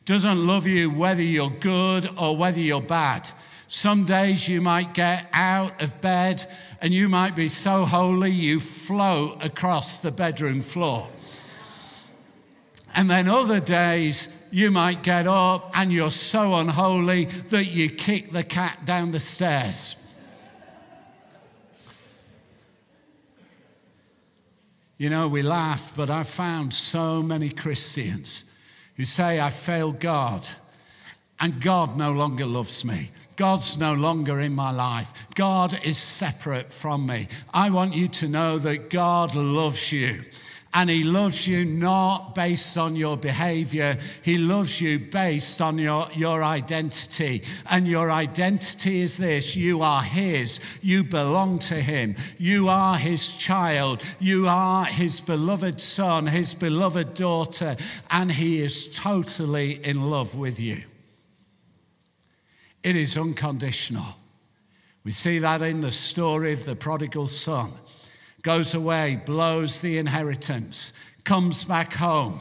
doesn't 0.04 0.46
love 0.46 0.66
you 0.66 0.90
whether 0.90 1.22
you're 1.22 1.50
good 1.50 2.08
or 2.18 2.36
whether 2.36 2.60
you're 2.60 2.80
bad. 2.80 3.30
Some 3.68 4.04
days 4.04 4.48
you 4.48 4.60
might 4.60 4.92
get 4.92 5.28
out 5.32 5.80
of 5.80 6.00
bed 6.00 6.44
and 6.80 6.92
you 6.92 7.08
might 7.08 7.34
be 7.34 7.48
so 7.48 7.84
holy 7.84 8.30
you 8.30 8.60
float 8.60 9.42
across 9.42 9.98
the 9.98 10.10
bedroom 10.10 10.60
floor. 10.60 11.08
And 12.94 13.08
then 13.08 13.28
other 13.28 13.60
days 13.60 14.28
you 14.50 14.70
might 14.70 15.02
get 15.02 15.26
up 15.26 15.70
and 15.74 15.92
you're 15.92 16.10
so 16.10 16.56
unholy 16.56 17.26
that 17.48 17.66
you 17.66 17.88
kick 17.88 18.32
the 18.32 18.44
cat 18.44 18.84
down 18.84 19.12
the 19.12 19.20
stairs. 19.20 19.96
You 24.98 25.08
know, 25.08 25.28
we 25.28 25.42
laugh, 25.42 25.94
but 25.96 26.10
I've 26.10 26.28
found 26.28 26.74
so 26.74 27.22
many 27.22 27.48
Christians 27.48 28.44
who 29.02 29.06
say, 29.06 29.40
I 29.40 29.50
failed 29.50 29.98
God, 29.98 30.48
and 31.40 31.60
God 31.60 31.96
no 31.96 32.12
longer 32.12 32.46
loves 32.46 32.84
me. 32.84 33.10
God's 33.34 33.76
no 33.76 33.94
longer 33.94 34.38
in 34.38 34.54
my 34.54 34.70
life. 34.70 35.08
God 35.34 35.76
is 35.82 35.98
separate 35.98 36.72
from 36.72 37.04
me. 37.04 37.26
I 37.52 37.70
want 37.70 37.94
you 37.94 38.06
to 38.06 38.28
know 38.28 38.60
that 38.60 38.90
God 38.90 39.34
loves 39.34 39.90
you. 39.90 40.22
And 40.74 40.88
he 40.88 41.02
loves 41.02 41.46
you 41.46 41.66
not 41.66 42.34
based 42.34 42.78
on 42.78 42.96
your 42.96 43.18
behavior. 43.18 43.98
He 44.22 44.38
loves 44.38 44.80
you 44.80 44.98
based 44.98 45.60
on 45.60 45.76
your, 45.76 46.08
your 46.14 46.42
identity. 46.42 47.42
And 47.66 47.86
your 47.86 48.10
identity 48.10 49.02
is 49.02 49.18
this 49.18 49.54
you 49.54 49.82
are 49.82 50.02
his. 50.02 50.60
You 50.80 51.04
belong 51.04 51.58
to 51.60 51.74
him. 51.74 52.16
You 52.38 52.70
are 52.70 52.96
his 52.96 53.34
child. 53.34 54.02
You 54.18 54.48
are 54.48 54.86
his 54.86 55.20
beloved 55.20 55.78
son, 55.78 56.26
his 56.26 56.54
beloved 56.54 57.12
daughter. 57.14 57.76
And 58.10 58.32
he 58.32 58.62
is 58.62 58.96
totally 58.98 59.84
in 59.84 60.10
love 60.10 60.34
with 60.34 60.58
you. 60.58 60.84
It 62.82 62.96
is 62.96 63.18
unconditional. 63.18 64.16
We 65.04 65.12
see 65.12 65.38
that 65.40 65.60
in 65.60 65.82
the 65.82 65.90
story 65.90 66.54
of 66.54 66.64
the 66.64 66.76
prodigal 66.76 67.28
son 67.28 67.72
goes 68.42 68.74
away, 68.74 69.20
blows 69.24 69.80
the 69.80 69.98
inheritance, 69.98 70.92
comes 71.24 71.64
back 71.64 71.92
home. 71.92 72.40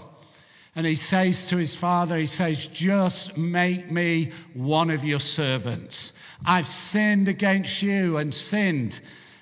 And 0.76 0.86
he 0.86 0.96
says 0.96 1.50
to 1.50 1.58
his 1.58 1.76
father, 1.76 2.18
he 2.18 2.26
says, 2.26 2.66
Just 2.66 3.38
make 3.38 3.92
me 3.92 4.32
one 4.54 4.90
of 4.90 5.04
your 5.04 5.20
servants. 5.20 6.14
I've 6.46 6.68
sinned 6.68 7.28
against 7.28 7.82
you 7.82 8.18
and 8.18 8.34
sinned 8.34 9.02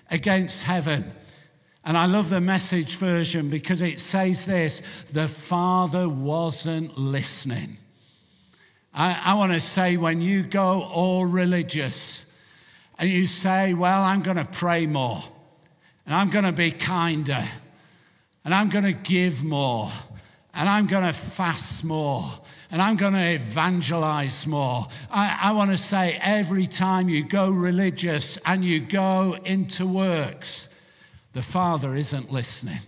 against 0.09 0.63
heaven. 0.63 1.13
And 1.85 1.97
I 1.97 2.07
love 2.07 2.29
the 2.29 2.41
message 2.41 2.95
version 2.95 3.49
because 3.49 3.81
it 3.81 3.99
says 3.99 4.45
this 4.45 4.81
the 5.13 5.27
father 5.27 6.09
wasn't 6.09 6.97
listening. 6.97 7.77
I, 8.93 9.19
I 9.23 9.33
want 9.35 9.53
to 9.53 9.61
say, 9.61 9.97
when 9.97 10.21
you 10.21 10.41
go 10.43 10.81
all 10.81 11.25
religious 11.25 12.35
and 12.97 13.07
you 13.07 13.27
say, 13.27 13.75
Well, 13.75 14.01
I'm 14.01 14.23
going 14.23 14.37
to 14.37 14.45
pray 14.45 14.87
more 14.87 15.23
and 16.09 16.17
I'm 16.17 16.31
going 16.31 16.45
to 16.45 16.51
be 16.51 16.71
kinder, 16.71 17.47
and 18.43 18.51
I'm 18.51 18.71
going 18.71 18.83
to 18.83 18.93
give 18.93 19.43
more, 19.43 19.91
and 20.55 20.67
I'm 20.67 20.87
going 20.87 21.03
to 21.03 21.13
fast 21.13 21.83
more, 21.83 22.25
and 22.71 22.81
I'm 22.81 22.95
going 22.95 23.13
to 23.13 23.35
evangelize 23.35 24.47
more. 24.47 24.87
I, 25.11 25.37
I 25.43 25.51
want 25.51 25.69
to 25.69 25.77
say 25.77 26.17
every 26.23 26.65
time 26.65 27.09
you 27.09 27.23
go 27.23 27.51
religious 27.51 28.37
and 28.47 28.65
you 28.65 28.79
go 28.79 29.37
into 29.45 29.85
works, 29.85 30.69
the 31.33 31.43
Father 31.43 31.95
isn't 31.95 32.31
listening 32.31 32.79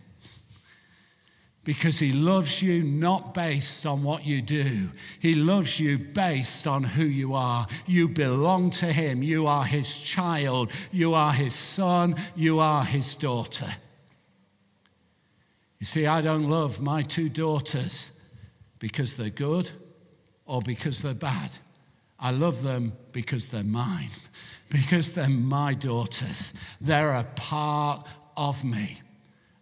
because 1.64 2.00
he 2.00 2.12
loves 2.12 2.62
you 2.62 2.84
not 2.84 3.34
based 3.34 3.86
on 3.86 4.02
what 4.02 4.26
you 4.26 4.42
do. 4.42 4.90
He 5.20 5.36
loves 5.36 5.80
you 5.80 6.00
based 6.00 6.66
on 6.66 6.84
who 6.84 7.06
you 7.06 7.36
are. 7.36 7.68
You 7.86 8.08
belong 8.08 8.72
to 8.72 8.88
him. 8.88 9.22
You 9.22 9.46
are 9.46 9.64
his 9.64 9.98
child. 9.98 10.72
You 10.92 11.14
are 11.14 11.32
his 11.32 11.54
son. 11.54 12.16
You 12.36 12.60
are 12.60 12.84
his 12.84 13.14
daughter. 13.14 13.72
You 15.80 15.86
see, 15.86 16.08
I 16.08 16.22
don't 16.22 16.50
love 16.50 16.82
my 16.82 17.04
two 17.04 17.30
daughters 17.30 18.12
because 18.80 19.16
they're 19.16 19.30
good 19.30 19.72
or 20.46 20.62
because 20.62 21.02
they're 21.02 21.14
bad. 21.14 21.58
I 22.20 22.32
love 22.32 22.62
them 22.62 22.94
because 23.12 23.50
they're 23.50 23.64
mine, 23.64 24.12
because 24.70 25.14
they're 25.14 25.30
my 25.30 25.74
daughters. 25.74 26.54
They're 26.80 27.16
a 27.16 27.24
part 27.36 28.06
of 28.36 28.64
me. 28.64 29.02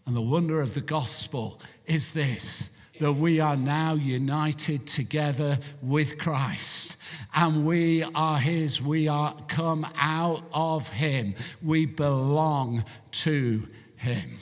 And 0.06 0.16
the 0.16 0.22
wonder 0.22 0.60
of 0.60 0.74
the 0.74 0.82
gospel 0.82 1.62
is 1.90 2.12
this 2.12 2.70
that 3.00 3.14
we 3.14 3.40
are 3.40 3.56
now 3.56 3.94
united 3.94 4.86
together 4.86 5.58
with 5.82 6.18
Christ. 6.18 6.98
And 7.34 7.66
we 7.66 8.04
are 8.04 8.38
his 8.38 8.82
we 8.82 9.08
are 9.08 9.36
come 9.48 9.88
out 9.96 10.44
of 10.54 10.90
him. 10.90 11.34
We 11.64 11.86
belong 11.86 12.84
to 13.12 13.68
him. 13.96 14.38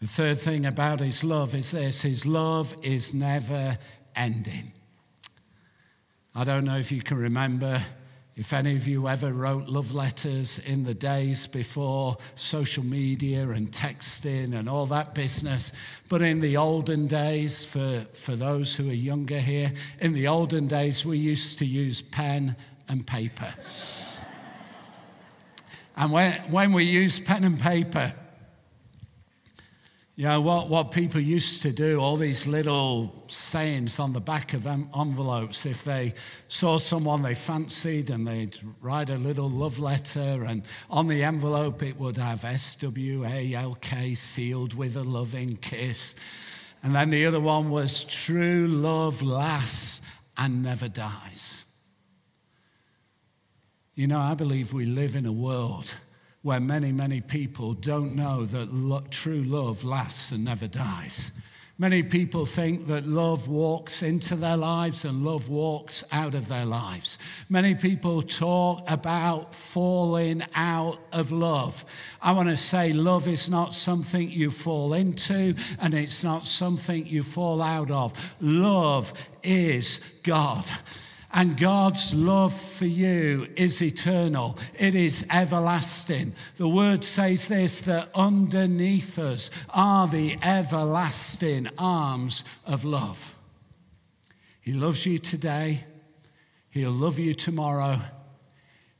The 0.00 0.06
third 0.06 0.38
thing 0.38 0.66
about 0.66 1.00
his 1.00 1.24
love 1.24 1.54
is 1.54 1.72
this 1.72 2.02
his 2.02 2.24
love 2.24 2.74
is 2.82 3.12
never 3.12 3.78
ending. 4.14 4.72
I 6.34 6.44
don't 6.44 6.64
know 6.64 6.76
if 6.76 6.92
you 6.92 7.02
can 7.02 7.16
remember 7.16 7.82
If 8.36 8.52
any 8.52 8.76
of 8.76 8.86
you 8.86 9.08
ever 9.08 9.32
wrote 9.32 9.66
love 9.66 9.94
letters 9.94 10.58
in 10.66 10.84
the 10.84 10.92
days 10.92 11.46
before 11.46 12.18
social 12.34 12.84
media 12.84 13.48
and 13.48 13.72
texting 13.72 14.54
and 14.54 14.68
all 14.68 14.84
that 14.86 15.14
business, 15.14 15.72
but 16.10 16.20
in 16.20 16.42
the 16.42 16.58
olden 16.58 17.06
days, 17.06 17.64
for, 17.64 18.04
for 18.12 18.36
those 18.36 18.76
who 18.76 18.90
are 18.90 18.92
younger 18.92 19.40
here, 19.40 19.72
in 20.00 20.12
the 20.12 20.28
olden 20.28 20.66
days, 20.68 21.02
we 21.02 21.16
used 21.16 21.58
to 21.60 21.64
use 21.64 22.02
pen 22.02 22.54
and 22.88 23.06
paper. 23.06 23.54
and 25.96 26.12
when, 26.12 26.34
when 26.50 26.72
we 26.74 26.84
used 26.84 27.24
pen 27.24 27.42
and 27.42 27.58
paper, 27.58 28.12
you 30.18 30.24
know, 30.24 30.40
what, 30.40 30.70
what 30.70 30.92
people 30.92 31.20
used 31.20 31.60
to 31.60 31.72
do, 31.72 32.00
all 32.00 32.16
these 32.16 32.46
little 32.46 33.22
sayings 33.28 34.00
on 34.00 34.14
the 34.14 34.20
back 34.20 34.54
of 34.54 34.66
envelopes, 34.66 35.66
if 35.66 35.84
they 35.84 36.14
saw 36.48 36.78
someone 36.78 37.20
they 37.20 37.34
fancied 37.34 38.08
and 38.08 38.26
they'd 38.26 38.56
write 38.80 39.10
a 39.10 39.18
little 39.18 39.50
love 39.50 39.78
letter, 39.78 40.44
and 40.44 40.62
on 40.88 41.06
the 41.06 41.22
envelope 41.22 41.82
it 41.82 42.00
would 42.00 42.16
have 42.16 42.44
S 42.44 42.76
W 42.76 43.26
A 43.26 43.52
L 43.52 43.76
K 43.82 44.14
sealed 44.14 44.72
with 44.72 44.96
a 44.96 45.04
loving 45.04 45.56
kiss. 45.56 46.14
And 46.82 46.94
then 46.94 47.10
the 47.10 47.26
other 47.26 47.40
one 47.40 47.68
was 47.68 48.02
true 48.04 48.66
love 48.68 49.20
lasts 49.20 50.00
and 50.38 50.62
never 50.62 50.88
dies. 50.88 51.62
You 53.94 54.06
know, 54.06 54.20
I 54.20 54.32
believe 54.32 54.72
we 54.72 54.86
live 54.86 55.14
in 55.14 55.26
a 55.26 55.32
world 55.32 55.92
where 56.46 56.60
many, 56.60 56.92
many 56.92 57.20
people 57.20 57.74
don't 57.74 58.14
know 58.14 58.44
that 58.44 58.72
lo- 58.72 59.02
true 59.10 59.42
love 59.42 59.82
lasts 59.82 60.30
and 60.30 60.44
never 60.44 60.68
dies. 60.68 61.32
Many 61.76 62.04
people 62.04 62.46
think 62.46 62.86
that 62.86 63.04
love 63.04 63.48
walks 63.48 64.04
into 64.04 64.36
their 64.36 64.56
lives 64.56 65.04
and 65.04 65.24
love 65.24 65.48
walks 65.48 66.04
out 66.12 66.36
of 66.36 66.46
their 66.46 66.64
lives. 66.64 67.18
Many 67.48 67.74
people 67.74 68.22
talk 68.22 68.88
about 68.88 69.56
falling 69.56 70.40
out 70.54 71.00
of 71.12 71.32
love. 71.32 71.84
I 72.22 72.30
want 72.30 72.48
to 72.48 72.56
say 72.56 72.92
love 72.92 73.26
is 73.26 73.50
not 73.50 73.74
something 73.74 74.30
you 74.30 74.52
fall 74.52 74.94
into 74.94 75.56
and 75.80 75.94
it's 75.94 76.22
not 76.22 76.46
something 76.46 77.08
you 77.08 77.24
fall 77.24 77.60
out 77.60 77.90
of. 77.90 78.12
Love 78.40 79.12
is 79.42 80.00
God. 80.22 80.70
And 81.32 81.58
God's 81.58 82.14
love 82.14 82.58
for 82.58 82.86
you 82.86 83.48
is 83.56 83.82
eternal, 83.82 84.58
it 84.78 84.94
is 84.94 85.26
everlasting. 85.30 86.34
The 86.56 86.68
word 86.68 87.04
says 87.04 87.48
this 87.48 87.80
that 87.82 88.08
underneath 88.14 89.18
us 89.18 89.50
are 89.70 90.06
the 90.06 90.38
everlasting 90.42 91.68
arms 91.78 92.44
of 92.64 92.84
love. 92.84 93.34
He 94.60 94.72
loves 94.72 95.04
you 95.06 95.18
today, 95.18 95.84
He'll 96.70 96.90
love 96.90 97.18
you 97.18 97.34
tomorrow. 97.34 98.00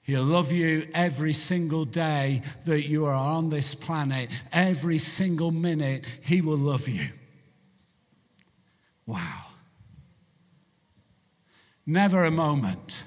He'll 0.02 0.22
love 0.22 0.52
you 0.52 0.86
every 0.94 1.32
single 1.32 1.84
day 1.84 2.42
that 2.64 2.86
you 2.86 3.06
are 3.06 3.12
on 3.12 3.50
this 3.50 3.74
planet. 3.74 4.30
Every 4.52 5.00
single 5.00 5.50
minute, 5.50 6.06
He 6.22 6.40
will 6.42 6.58
love 6.58 6.86
you. 6.86 7.08
Wow. 9.04 9.45
Never 11.86 12.24
a 12.24 12.30
moment. 12.32 13.04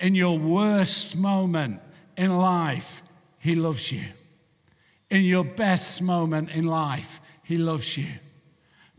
In 0.00 0.14
your 0.14 0.38
worst 0.38 1.16
moment 1.16 1.80
in 2.16 2.36
life, 2.36 3.02
He 3.38 3.54
loves 3.54 3.92
you. 3.92 4.04
In 5.10 5.22
your 5.22 5.44
best 5.44 6.00
moment 6.00 6.50
in 6.50 6.64
life, 6.64 7.20
He 7.42 7.58
loves 7.58 7.96
you. 7.96 8.08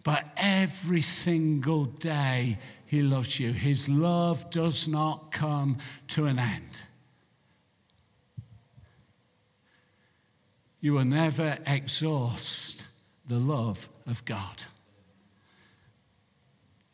But 0.03 0.23
every 0.37 1.01
single 1.01 1.85
day, 1.85 2.59
He 2.85 3.01
loves 3.01 3.39
you. 3.39 3.51
His 3.51 3.89
love 3.89 4.49
does 4.51 4.87
not 4.87 5.31
come 5.31 5.79
to 6.09 6.25
an 6.25 6.37
end. 6.37 6.83
You 10.79 10.93
will 10.93 11.05
never 11.05 11.57
exhaust 11.65 12.85
the 13.27 13.39
love 13.39 13.89
of 14.05 14.23
God. 14.25 14.61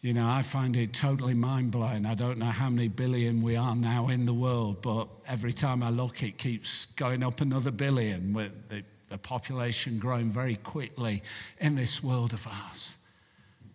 You 0.01 0.13
know, 0.13 0.27
I 0.27 0.41
find 0.41 0.75
it 0.77 0.93
totally 0.93 1.35
mind 1.35 1.69
blowing. 1.69 2.07
I 2.07 2.15
don't 2.15 2.39
know 2.39 2.45
how 2.45 2.71
many 2.71 2.87
billion 2.87 3.43
we 3.43 3.55
are 3.55 3.75
now 3.75 4.07
in 4.09 4.25
the 4.25 4.33
world, 4.33 4.81
but 4.81 5.07
every 5.27 5.53
time 5.53 5.83
I 5.83 5.91
look, 5.91 6.23
it 6.23 6.39
keeps 6.39 6.87
going 6.87 7.21
up 7.21 7.39
another 7.39 7.69
billion 7.69 8.33
with 8.33 8.51
the, 8.69 8.83
the 9.09 9.19
population 9.19 9.99
growing 9.99 10.31
very 10.31 10.55
quickly 10.55 11.21
in 11.59 11.75
this 11.75 12.03
world 12.03 12.33
of 12.33 12.47
ours. 12.47 12.97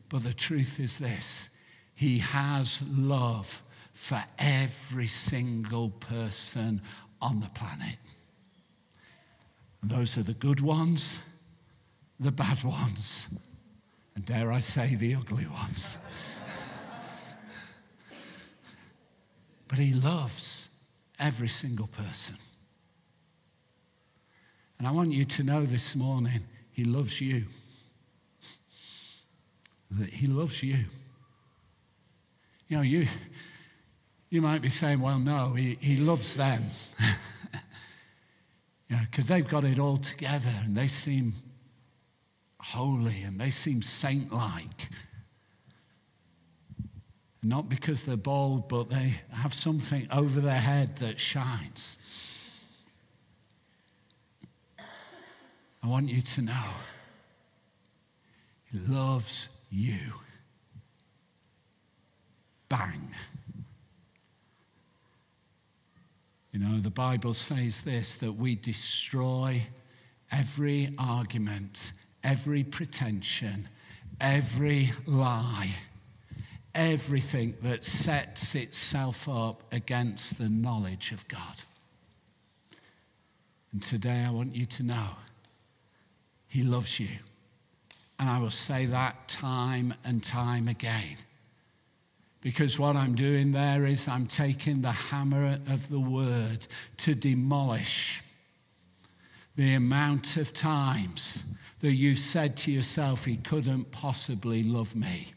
But 0.09 0.25
the 0.25 0.33
truth 0.33 0.81
is 0.81 0.99
this 0.99 1.49
He 1.95 2.19
has 2.19 2.83
love 2.89 3.63
for 3.95 4.23
every 4.41 5.07
single 5.07 5.91
person 5.91 6.83
on 7.23 7.39
the 7.39 7.51
planet. 7.51 7.99
Those 9.81 10.19
are 10.19 10.25
the 10.25 10.35
good 10.35 10.59
ones, 10.59 11.21
the 12.19 12.33
bad 12.33 12.65
ones, 12.65 13.29
and 14.17 14.25
dare 14.25 14.51
I 14.51 14.61
say, 14.61 14.97
the 14.97 15.15
ugly 15.15 15.47
ones. 15.47 15.99
but 19.69 19.79
he 19.79 19.93
loves 19.93 20.69
every 21.19 21.49
single 21.49 21.87
person. 21.87 22.37
And 24.79 24.89
I 24.89 24.91
want 24.91 25.13
you 25.13 25.27
to 25.27 25.43
know 25.43 25.65
this 25.65 25.95
morning, 25.95 26.41
he 26.73 26.85
loves 26.85 27.21
you. 27.21 27.45
That 29.91 30.09
he 30.09 30.27
loves 30.27 30.63
you. 30.63 30.85
You 32.69 32.77
know, 32.79 32.83
you, 32.83 33.07
you 34.31 34.41
might 34.41 34.63
be 34.63 34.71
saying, 34.71 35.01
well, 35.01 35.19
no, 35.19 35.53
he, 35.53 35.77
he 35.81 35.99
loves 35.99 36.35
them. 36.35 36.65
yeah, 38.91 39.05
because 39.11 39.29
they've 39.29 39.47
got 39.47 39.65
it 39.65 39.79
all 39.79 39.99
together 39.99 40.53
and 40.65 40.75
they 40.75 40.89
seem 40.89 41.35
holy 42.71 43.23
and 43.23 43.41
they 43.41 43.51
seem 43.51 43.83
saint 43.83 44.33
like. 44.33 44.91
Not 47.43 47.69
because 47.69 48.03
they're 48.03 48.17
bald, 48.17 48.69
but 48.69 48.91
they 48.91 49.15
have 49.31 49.55
something 49.55 50.09
over 50.11 50.41
their 50.41 50.59
head 50.59 50.97
that 50.97 51.21
shines. 51.21 51.97
I 55.83 55.87
want 55.87 56.09
you 56.09 56.23
to 56.23 56.43
know 56.43 56.65
He 58.73 58.79
loves 58.93 59.49
you. 59.71 59.99
Bang. 62.69 63.15
You 66.51 66.59
know, 66.59 66.81
the 66.81 66.91
Bible 66.91 67.35
says 67.35 67.83
this 67.83 68.17
that 68.17 68.33
we 68.33 68.57
destroy 68.57 69.63
every 70.33 70.93
argument 70.99 71.93
every 72.27 72.65
pretension, 72.65 73.69
every 74.21 74.91
lie, 75.07 75.71
everything 76.75 77.55
that 77.63 77.85
sets 77.85 78.57
itself 78.57 79.29
up 79.29 79.63
against 79.73 80.37
the 80.37 80.49
knowledge 80.49 81.13
of 81.13 81.27
God. 81.29 81.63
And 83.73 83.81
today 83.81 84.25
I 84.27 84.31
want 84.31 84.57
you 84.57 84.67
to 84.67 84.83
know 84.83 85.07
He 86.49 86.65
loves 86.65 86.99
you. 86.99 87.09
And 88.19 88.29
I 88.29 88.41
will 88.41 88.51
say 88.51 88.87
that 88.87 89.29
time 89.29 89.95
and 90.05 90.21
time 90.21 90.67
again. 90.67 91.19
Because 92.41 92.77
what 92.77 92.97
I'm 92.97 93.15
doing 93.15 93.53
there 93.53 93.85
is 93.85 94.09
I'm 94.09 94.27
taking 94.27 94.83
the 94.83 94.91
hammer 94.91 95.61
of 95.69 95.89
the 95.91 96.01
word 96.01 96.67
to 96.99 97.15
demolish 97.15 98.25
the 99.57 99.75
amount 99.75 100.37
of 100.37 100.53
times 100.53 101.45
that 101.81 101.95
you 101.95 102.15
said 102.15 102.57
to 102.59 102.71
yourself, 102.71 103.25
He 103.25 103.37
couldn't 103.37 103.91
possibly 103.91 104.63
love 104.63 104.95
me. 104.95 105.33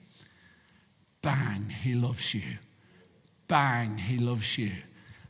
Bang, 1.21 1.69
He 1.69 1.95
loves 1.95 2.33
you. 2.33 2.57
Bang, 3.47 3.97
He 3.97 4.17
loves 4.17 4.57
you. 4.57 4.71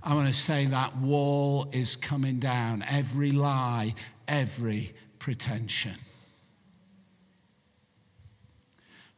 I 0.02 0.14
want 0.16 0.28
to 0.28 0.34
say 0.34 0.66
that 0.66 0.96
wall 0.98 1.70
is 1.72 1.96
coming 1.96 2.40
down. 2.40 2.84
Every 2.88 3.32
lie, 3.32 3.94
every 4.28 4.94
pretension. 5.20 5.96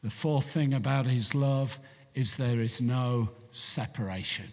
The 0.03 0.09
fourth 0.09 0.49
thing 0.49 0.73
about 0.73 1.05
His 1.05 1.35
love 1.35 1.79
is 2.15 2.35
there 2.35 2.59
is 2.59 2.81
no 2.81 3.29
separation. 3.51 4.51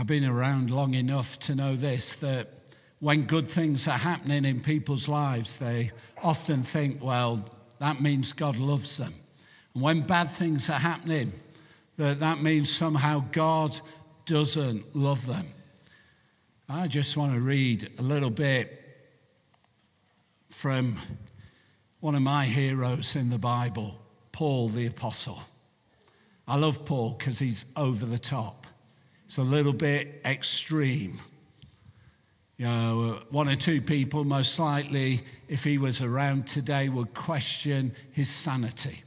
I've 0.00 0.06
been 0.06 0.24
around 0.24 0.70
long 0.70 0.94
enough 0.94 1.38
to 1.40 1.54
know 1.54 1.76
this 1.76 2.16
that 2.16 2.48
when 3.00 3.24
good 3.24 3.50
things 3.50 3.86
are 3.86 3.98
happening 3.98 4.46
in 4.46 4.58
people's 4.58 5.10
lives, 5.10 5.58
they 5.58 5.92
often 6.22 6.62
think, 6.62 7.04
well, 7.04 7.44
that 7.80 8.00
means 8.00 8.32
God 8.32 8.56
loves 8.56 8.96
them. 8.96 9.12
And 9.74 9.82
when 9.82 10.00
bad 10.00 10.30
things 10.30 10.70
are 10.70 10.78
happening, 10.78 11.34
that 11.98 12.18
that 12.20 12.42
means 12.42 12.72
somehow 12.74 13.24
God 13.30 13.78
doesn't 14.24 14.96
love 14.96 15.26
them. 15.26 15.46
I 16.66 16.88
just 16.88 17.18
want 17.18 17.34
to 17.34 17.40
read 17.40 17.90
a 17.98 18.02
little 18.02 18.30
bit 18.30 18.82
from 20.48 20.98
one 22.00 22.14
of 22.14 22.22
my 22.22 22.46
heroes 22.46 23.16
in 23.16 23.28
the 23.28 23.38
Bible, 23.38 24.00
Paul 24.32 24.70
the 24.70 24.86
Apostle. 24.86 25.42
I 26.48 26.56
love 26.56 26.86
Paul 26.86 27.16
because 27.18 27.38
he's 27.38 27.66
over 27.76 28.06
the 28.06 28.18
top. 28.18 28.59
It's 29.30 29.38
a 29.38 29.42
little 29.44 29.72
bit 29.72 30.22
extreme. 30.24 31.20
You 32.56 32.66
know, 32.66 33.20
uh, 33.20 33.24
one 33.30 33.48
or 33.48 33.54
two 33.54 33.80
people, 33.80 34.24
most 34.24 34.58
likely, 34.58 35.20
if 35.46 35.62
he 35.62 35.78
was 35.78 36.02
around 36.02 36.48
today, 36.48 36.88
would 36.88 37.14
question 37.14 37.92
his 38.10 38.28
sanity. 38.28 39.04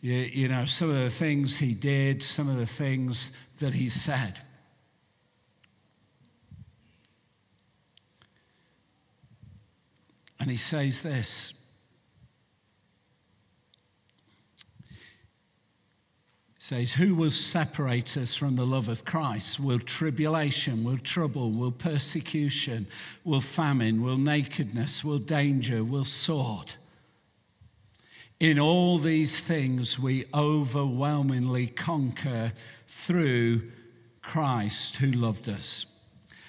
You, 0.00 0.14
you 0.14 0.46
know, 0.46 0.64
some 0.64 0.90
of 0.90 0.94
the 0.94 1.10
things 1.10 1.58
he 1.58 1.74
did, 1.74 2.22
some 2.22 2.48
of 2.48 2.56
the 2.56 2.66
things 2.66 3.32
that 3.58 3.74
he 3.74 3.88
said. 3.88 4.38
And 10.38 10.48
he 10.48 10.56
says 10.56 11.02
this 11.02 11.52
says, 16.66 16.92
Who 16.92 17.14
will 17.14 17.30
separate 17.30 18.16
us 18.16 18.34
from 18.34 18.56
the 18.56 18.66
love 18.66 18.88
of 18.88 19.04
Christ? 19.04 19.60
Will 19.60 19.78
tribulation, 19.78 20.82
will 20.82 20.98
trouble, 20.98 21.52
will 21.52 21.70
persecution, 21.70 22.88
will 23.22 23.40
famine, 23.40 24.02
will 24.02 24.16
nakedness, 24.16 25.04
will 25.04 25.20
danger, 25.20 25.84
will 25.84 26.04
sword? 26.04 26.74
In 28.40 28.58
all 28.58 28.98
these 28.98 29.40
things, 29.40 29.96
we 29.96 30.24
overwhelmingly 30.34 31.68
conquer 31.68 32.52
through 32.88 33.70
Christ 34.20 34.96
who 34.96 35.12
loved 35.12 35.48
us. 35.48 35.86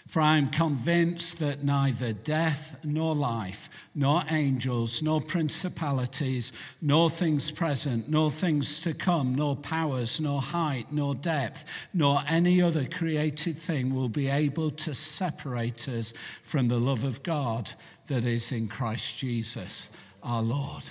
For 0.07 0.21
I 0.21 0.37
am 0.37 0.49
convinced 0.49 1.39
that 1.39 1.65
neither 1.65 2.13
death 2.13 2.77
nor 2.81 3.13
life, 3.13 3.69
nor 3.93 4.23
angels, 4.29 5.01
nor 5.01 5.19
principalities, 5.19 6.53
nor 6.81 7.09
things 7.09 7.51
present, 7.51 8.07
nor 8.07 8.31
things 8.31 8.79
to 8.81 8.93
come, 8.93 9.35
nor 9.35 9.57
powers, 9.57 10.21
nor 10.21 10.41
height, 10.41 10.87
nor 10.91 11.13
depth, 11.13 11.65
nor 11.93 12.23
any 12.29 12.61
other 12.61 12.85
created 12.85 13.57
thing 13.57 13.93
will 13.93 14.07
be 14.07 14.29
able 14.29 14.71
to 14.71 14.93
separate 14.93 15.89
us 15.89 16.13
from 16.43 16.69
the 16.69 16.79
love 16.79 17.03
of 17.03 17.21
God 17.21 17.69
that 18.07 18.23
is 18.23 18.53
in 18.53 18.69
Christ 18.69 19.19
Jesus 19.19 19.89
our 20.23 20.41
Lord. 20.41 20.83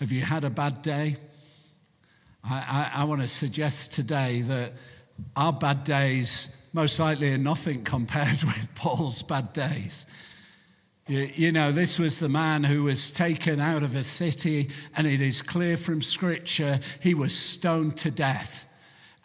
Have 0.00 0.10
you 0.10 0.22
had 0.22 0.42
a 0.42 0.50
bad 0.50 0.82
day? 0.82 1.16
I, 2.42 2.90
I, 2.96 3.00
I 3.02 3.04
want 3.04 3.20
to 3.20 3.28
suggest 3.28 3.94
today 3.94 4.42
that 4.42 4.72
our 5.36 5.52
bad 5.52 5.84
days 5.84 6.48
most 6.72 6.98
likely 6.98 7.32
are 7.32 7.38
nothing 7.38 7.84
compared 7.84 8.42
with 8.42 8.74
Paul's 8.74 9.22
bad 9.22 9.52
days. 9.52 10.06
You, 11.08 11.50
know, 11.50 11.72
this 11.72 11.98
was 11.98 12.20
the 12.20 12.28
man 12.28 12.62
who 12.62 12.84
was 12.84 13.10
taken 13.10 13.60
out 13.60 13.82
of 13.82 13.96
a 13.96 14.04
city, 14.04 14.70
and 14.96 15.06
it 15.06 15.20
is 15.20 15.42
clear 15.42 15.76
from 15.76 16.00
Scripture 16.00 16.78
he 17.00 17.12
was 17.12 17.36
stoned 17.36 17.96
to 17.98 18.10
death. 18.10 18.66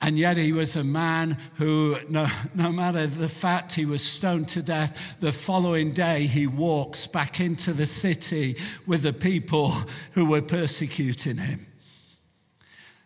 And 0.02 0.18
yet 0.18 0.38
he 0.38 0.54
was 0.54 0.76
a 0.76 0.84
man 0.84 1.38
who, 1.56 1.98
no, 2.10 2.28
no 2.54 2.72
matter 2.72 3.08
the 3.08 3.30
fact 3.30 3.74
he 3.74 3.86
was 3.86 4.04
stoned 4.04 4.50
to 4.50 4.62
death, 4.62 5.00
the 5.20 5.32
following 5.32 5.92
day 5.92 6.28
he 6.28 6.46
walks 6.46 7.08
back 7.08 7.40
into 7.40 7.74
the 7.74 7.88
city 7.88 8.58
with 8.86 9.04
the 9.04 9.14
people 9.14 9.76
who 10.12 10.26
were 10.26 10.42
persecuting 10.42 11.38
him. 11.38 11.66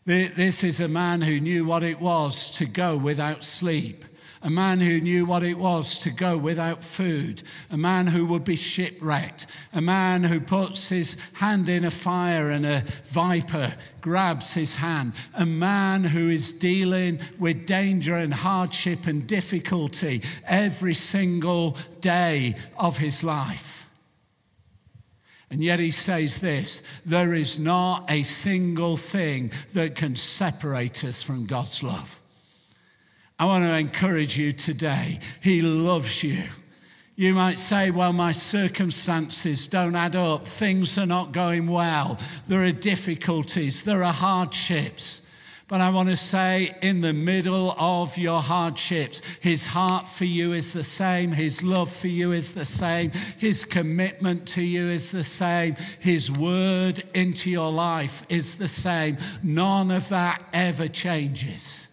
This 0.04 0.64
is 0.64 0.82
a 0.82 0.88
man 0.88 1.22
who 1.22 1.40
knew 1.40 1.64
what 1.64 1.84
it 1.84 2.02
was 2.02 2.50
to 2.58 2.66
go 2.66 2.98
without 2.98 3.44
sleep, 3.44 4.04
a 4.42 4.50
man 4.50 4.80
who 4.80 5.00
knew 5.00 5.28
what 5.28 5.44
it 5.44 5.60
was 5.60 6.00
to 6.00 6.10
go 6.10 6.40
without 6.40 6.84
food, 6.84 7.44
a 7.70 7.78
man 7.78 8.08
who 8.08 8.26
would 8.26 8.44
be 8.44 8.56
shipwrecked, 8.56 9.46
a 9.74 9.82
man 9.82 10.24
who 10.24 10.40
puts 10.40 10.90
his 10.90 11.18
hand 11.34 11.70
in 11.70 11.86
a 11.86 11.92
fire 11.92 12.50
and 12.50 12.66
a 12.66 12.84
viper 13.10 13.76
grabs 14.02 14.56
his 14.56 14.76
hand, 14.76 15.14
a 15.36 15.46
man 15.46 16.04
who 16.04 16.32
is 16.32 16.52
dealing 16.52 17.20
with 17.38 17.68
danger 17.68 18.16
and 18.16 18.34
hardship 18.34 19.06
and 19.06 19.28
difficulty 19.28 20.24
every 20.48 20.96
single 20.96 21.78
day 22.00 22.56
of 22.76 22.98
his 22.98 23.24
life. 23.24 23.81
And 25.52 25.62
yet 25.62 25.80
he 25.80 25.92
says 25.92 26.40
this 26.40 26.82
there 27.06 27.34
is 27.34 27.60
not 27.60 28.10
a 28.10 28.24
single 28.24 28.98
thing 28.98 29.52
that 29.74 29.96
can 29.96 30.16
separate 30.16 31.04
us 31.04 31.22
from 31.22 31.46
God's 31.46 31.84
love. 31.84 32.18
I 33.38 33.46
want 33.46 33.66
to 33.66 33.76
encourage 33.76 34.38
you 34.38 34.54
today. 34.54 35.20
He 35.42 35.62
loves 35.62 36.24
you. 36.24 36.44
You 37.16 37.36
might 37.36 37.60
say, 37.60 37.92
well, 37.92 38.14
my 38.14 38.32
circumstances 38.32 39.68
don't 39.68 39.96
add 39.96 40.16
up. 40.16 40.48
Things 40.48 40.98
are 40.98 41.06
not 41.06 41.34
going 41.34 41.68
well. 41.68 42.18
There 42.48 42.64
are 42.64 42.72
difficulties. 42.72 43.84
There 43.84 44.04
are 44.04 44.14
hardships. 44.14 45.22
But 45.72 45.80
I 45.80 45.90
want 45.90 46.10
to 46.10 46.18
say, 46.18 46.76
in 46.82 47.00
the 47.00 47.14
middle 47.14 47.74
of 47.78 48.18
your 48.18 48.42
hardships, 48.42 49.22
his 49.40 49.68
heart 49.68 50.06
for 50.06 50.26
you 50.26 50.52
is 50.52 50.74
the 50.74 50.84
same. 50.84 51.32
His 51.32 51.64
love 51.64 51.90
for 51.90 52.10
you 52.10 52.34
is 52.34 52.54
the 52.54 52.66
same. 52.66 53.12
His 53.38 53.64
commitment 53.64 54.46
to 54.50 54.62
you 54.62 54.90
is 54.90 55.12
the 55.12 55.24
same. 55.24 55.78
His 56.02 56.30
word 56.30 57.06
into 57.14 57.50
your 57.50 57.72
life 57.72 58.26
is 58.28 58.58
the 58.58 58.68
same. 58.68 59.18
None 59.44 59.92
of 59.92 60.10
that 60.10 60.44
ever 60.52 60.90
changes. 60.90 61.88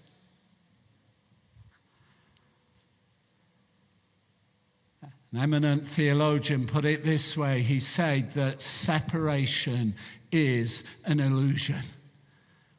An 5.31 5.39
eminent 5.39 5.87
theologian 5.87 6.67
put 6.67 6.85
it 6.85 7.05
this 7.05 7.37
way 7.37 7.63
he 7.63 7.79
said 7.79 8.33
that 8.33 8.61
separation 8.61 9.95
is 10.33 10.83
an 11.05 11.21
illusion. 11.21 11.85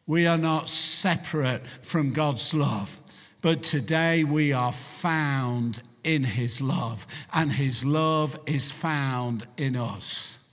We 0.10 0.26
are 0.26 0.39
not 0.39 0.69
separate 0.69 1.62
from 1.84 2.13
God's 2.13 2.56
love, 2.56 3.00
but 3.41 3.62
today 3.62 4.24
we 4.24 4.52
are 4.52 4.72
found 4.72 5.84
in 6.04 6.24
His 6.24 6.63
love, 6.63 7.06
and 7.32 7.52
His 7.52 7.86
love 7.86 8.36
is 8.48 8.72
found 8.72 9.45
in 9.58 9.76
us. 9.76 10.43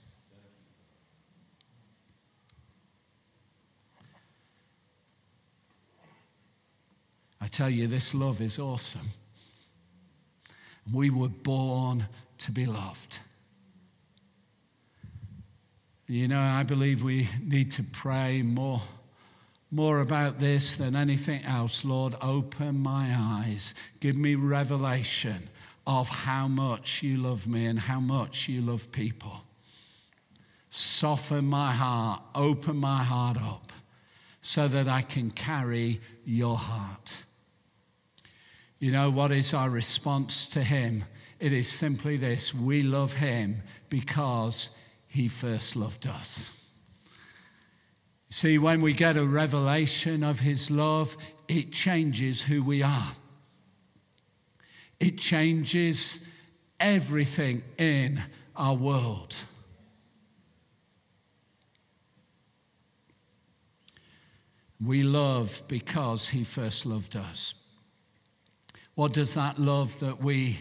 I 7.41 7.47
tell 7.47 7.71
you, 7.71 7.87
this 7.87 8.13
love 8.13 8.41
is 8.41 8.59
awesome. 8.59 9.09
We 10.93 11.09
were 11.09 11.29
born 11.29 12.05
to 12.37 12.51
be 12.51 12.67
loved. 12.67 13.17
You 16.05 16.27
know, 16.27 16.39
I 16.39 16.61
believe 16.61 17.01
we 17.01 17.27
need 17.41 17.71
to 17.71 17.81
pray 17.81 18.43
more 18.43 18.83
more 19.71 19.99
about 19.99 20.39
this 20.39 20.77
than 20.77 20.95
anything 20.95 21.43
else, 21.43 21.83
Lord, 21.83 22.15
open 22.21 22.79
my 22.79 23.13
eyes. 23.15 23.73
Give 23.99 24.15
me 24.15 24.35
revelation 24.35 25.49
of 25.85 26.07
how 26.07 26.47
much 26.47 27.03
you 27.03 27.17
love 27.17 27.47
me 27.47 27.65
and 27.65 27.79
how 27.79 27.99
much 27.99 28.47
you 28.47 28.61
love 28.61 28.91
people. 28.91 29.43
Soften 30.69 31.45
my 31.45 31.73
heart, 31.73 32.21
open 32.35 32.77
my 32.77 33.03
heart 33.03 33.37
up 33.41 33.71
so 34.41 34.67
that 34.67 34.87
I 34.87 35.01
can 35.01 35.31
carry 35.31 35.99
your 36.25 36.57
heart. 36.57 37.23
You 38.79 38.91
know 38.91 39.09
what 39.09 39.31
is 39.31 39.53
our 39.53 39.69
response 39.69 40.47
to 40.47 40.63
him? 40.63 41.03
It 41.39 41.51
is 41.51 41.67
simply 41.67 42.17
this 42.17 42.53
we 42.53 42.83
love 42.83 43.13
him 43.13 43.61
because 43.89 44.69
he 45.07 45.27
first 45.27 45.75
loved 45.75 46.07
us. 46.07 46.51
See, 48.29 48.57
when 48.57 48.81
we 48.81 48.93
get 48.93 49.15
a 49.15 49.25
revelation 49.25 50.23
of 50.23 50.39
His 50.39 50.69
love, 50.69 51.15
it 51.47 51.71
changes 51.71 52.41
who 52.41 52.61
we 52.61 52.83
are. 52.83 53.11
It 54.99 55.17
changes 55.17 56.27
everything 56.79 57.63
in 57.77 58.21
our 58.55 58.75
world. 58.75 59.35
We 64.83 65.03
love 65.03 65.61
because 65.67 66.29
He 66.29 66.43
first 66.43 66.85
loved 66.85 67.15
us. 67.15 67.53
What 68.95 69.13
does 69.13 69.35
that 69.35 69.59
love 69.59 69.97
that 69.99 70.21
we 70.21 70.59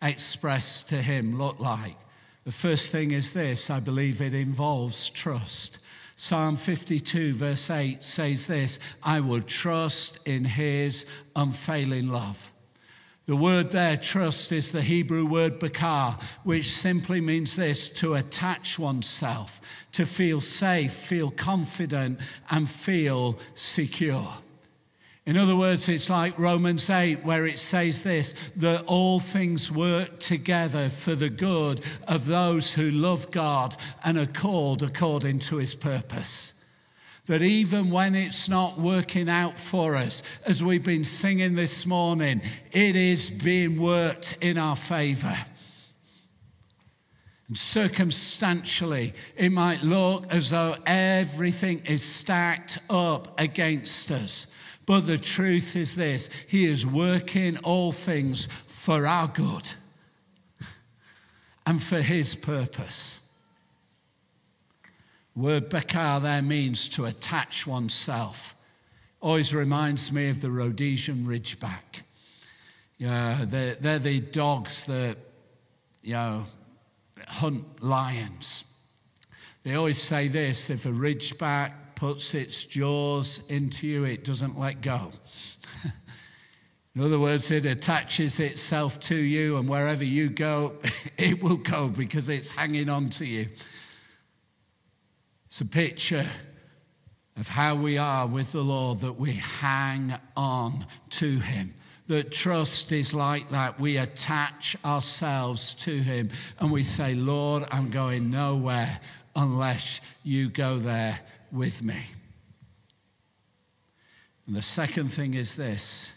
express 0.00 0.82
to 0.84 0.96
Him 0.96 1.38
look 1.38 1.58
like? 1.58 1.96
The 2.44 2.52
first 2.52 2.92
thing 2.92 3.10
is 3.10 3.32
this 3.32 3.68
I 3.68 3.80
believe 3.80 4.20
it 4.20 4.34
involves 4.34 5.10
trust. 5.10 5.78
Psalm 6.22 6.58
52, 6.58 7.32
verse 7.32 7.70
8 7.70 8.04
says 8.04 8.46
this 8.46 8.78
I 9.02 9.20
will 9.20 9.40
trust 9.40 10.18
in 10.28 10.44
his 10.44 11.06
unfailing 11.34 12.08
love. 12.08 12.52
The 13.24 13.34
word 13.34 13.70
there, 13.70 13.96
trust, 13.96 14.52
is 14.52 14.70
the 14.70 14.82
Hebrew 14.82 15.24
word 15.24 15.58
bakar, 15.58 16.18
which 16.44 16.70
simply 16.70 17.22
means 17.22 17.56
this 17.56 17.88
to 18.00 18.16
attach 18.16 18.78
oneself, 18.78 19.62
to 19.92 20.04
feel 20.04 20.42
safe, 20.42 20.92
feel 20.92 21.30
confident, 21.30 22.20
and 22.50 22.68
feel 22.68 23.38
secure. 23.54 24.30
In 25.26 25.36
other 25.36 25.54
words, 25.54 25.88
it's 25.88 26.08
like 26.08 26.38
Romans 26.38 26.88
8, 26.88 27.24
where 27.24 27.46
it 27.46 27.58
says 27.58 28.02
this 28.02 28.34
that 28.56 28.84
all 28.86 29.20
things 29.20 29.70
work 29.70 30.18
together 30.18 30.88
for 30.88 31.14
the 31.14 31.28
good 31.28 31.82
of 32.08 32.26
those 32.26 32.72
who 32.74 32.90
love 32.90 33.30
God 33.30 33.76
and 34.02 34.18
are 34.18 34.26
called 34.26 34.82
according 34.82 35.40
to 35.40 35.56
his 35.56 35.74
purpose. 35.74 36.54
That 37.26 37.42
even 37.42 37.90
when 37.90 38.14
it's 38.14 38.48
not 38.48 38.80
working 38.80 39.28
out 39.28 39.58
for 39.58 39.94
us, 39.94 40.22
as 40.46 40.64
we've 40.64 40.82
been 40.82 41.04
singing 41.04 41.54
this 41.54 41.86
morning, 41.86 42.40
it 42.72 42.96
is 42.96 43.28
being 43.30 43.80
worked 43.80 44.38
in 44.40 44.56
our 44.56 44.74
favor. 44.74 45.38
And 47.46 47.58
circumstantially, 47.58 49.12
it 49.36 49.52
might 49.52 49.82
look 49.82 50.32
as 50.32 50.50
though 50.50 50.76
everything 50.86 51.82
is 51.84 52.02
stacked 52.02 52.78
up 52.88 53.38
against 53.38 54.10
us. 54.10 54.46
But 54.90 55.06
the 55.06 55.18
truth 55.18 55.76
is 55.76 55.94
this 55.94 56.28
He 56.48 56.64
is 56.64 56.84
working 56.84 57.58
all 57.58 57.92
things 57.92 58.48
for 58.66 59.06
our 59.06 59.28
good 59.28 59.72
and 61.64 61.80
for 61.80 62.02
His 62.02 62.34
purpose. 62.34 63.20
Word 65.36 65.70
bekar 65.70 66.20
there 66.20 66.42
means 66.42 66.88
to 66.88 67.04
attach 67.04 67.68
oneself. 67.68 68.56
Always 69.20 69.54
reminds 69.54 70.10
me 70.10 70.28
of 70.28 70.40
the 70.40 70.50
Rhodesian 70.50 71.24
Ridgeback. 71.24 72.02
Yeah, 72.98 73.44
they're, 73.44 73.76
they're 73.76 74.00
the 74.00 74.18
dogs 74.18 74.86
that, 74.86 75.18
you 76.02 76.14
know, 76.14 76.46
hunt 77.28 77.80
lions. 77.80 78.64
They 79.62 79.76
always 79.76 80.02
say 80.02 80.26
this 80.26 80.68
if 80.68 80.84
a 80.84 80.88
ridgeback 80.88 81.74
puts 82.00 82.32
its 82.32 82.64
jaws 82.64 83.42
into 83.50 83.86
you, 83.86 84.04
it 84.04 84.24
doesn't 84.24 84.58
let 84.58 84.80
go. 84.80 85.10
In 86.96 87.02
other 87.02 87.18
words, 87.18 87.50
it 87.50 87.66
attaches 87.66 88.40
itself 88.40 88.98
to 89.00 89.14
you, 89.14 89.58
and 89.58 89.68
wherever 89.68 90.02
you 90.02 90.30
go, 90.30 90.76
it 91.18 91.42
will 91.42 91.58
go 91.58 91.88
because 91.88 92.30
it's 92.30 92.52
hanging 92.52 92.88
on 92.88 93.10
to 93.10 93.26
you. 93.26 93.46
It's 95.48 95.60
a 95.60 95.66
picture 95.66 96.26
of 97.36 97.48
how 97.48 97.74
we 97.74 97.98
are 97.98 98.26
with 98.26 98.50
the 98.52 98.64
Lord, 98.64 99.00
that 99.00 99.20
we 99.20 99.32
hang 99.32 100.14
on 100.38 100.86
to 101.10 101.38
Him 101.38 101.74
that 102.06 102.32
trust 102.32 102.92
is 102.92 103.12
like 103.12 103.48
that. 103.50 103.78
We 103.78 103.98
attach 103.98 104.74
ourselves 104.86 105.74
to 105.74 105.98
Him 105.98 106.30
and 106.60 106.72
we 106.72 106.82
say, 106.82 107.14
Lord, 107.14 107.66
I'm 107.70 107.90
going 107.90 108.30
nowhere 108.30 108.98
unless 109.36 110.00
you 110.24 110.48
go 110.48 110.78
there 110.78 111.20
with 111.52 111.82
me. 111.82 112.02
And 114.46 114.56
the 114.56 114.62
second 114.62 115.08
thing 115.08 115.34
is 115.34 115.54
this 115.54 116.12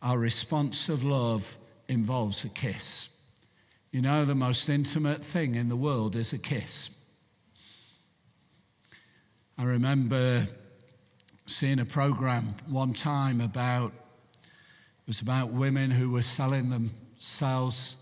our 0.00 0.18
response 0.18 0.88
of 0.88 1.04
love 1.04 1.56
involves 1.88 2.44
a 2.44 2.48
kiss. 2.48 3.08
You 3.92 4.00
know, 4.00 4.24
the 4.24 4.34
most 4.34 4.68
intimate 4.68 5.24
thing 5.24 5.54
in 5.54 5.68
the 5.68 5.76
world 5.76 6.16
is 6.16 6.32
a 6.32 6.38
kiss. 6.38 6.90
I 9.58 9.64
remember 9.64 10.46
seeing 11.46 11.78
a 11.78 11.84
program 11.84 12.54
one 12.66 12.94
time 12.94 13.40
about 13.40 13.92
it 13.92 15.08
was 15.08 15.20
about 15.20 15.50
women 15.50 15.90
who 15.90 16.10
were 16.10 16.22
selling 16.22 16.70
themselves, 16.70 17.96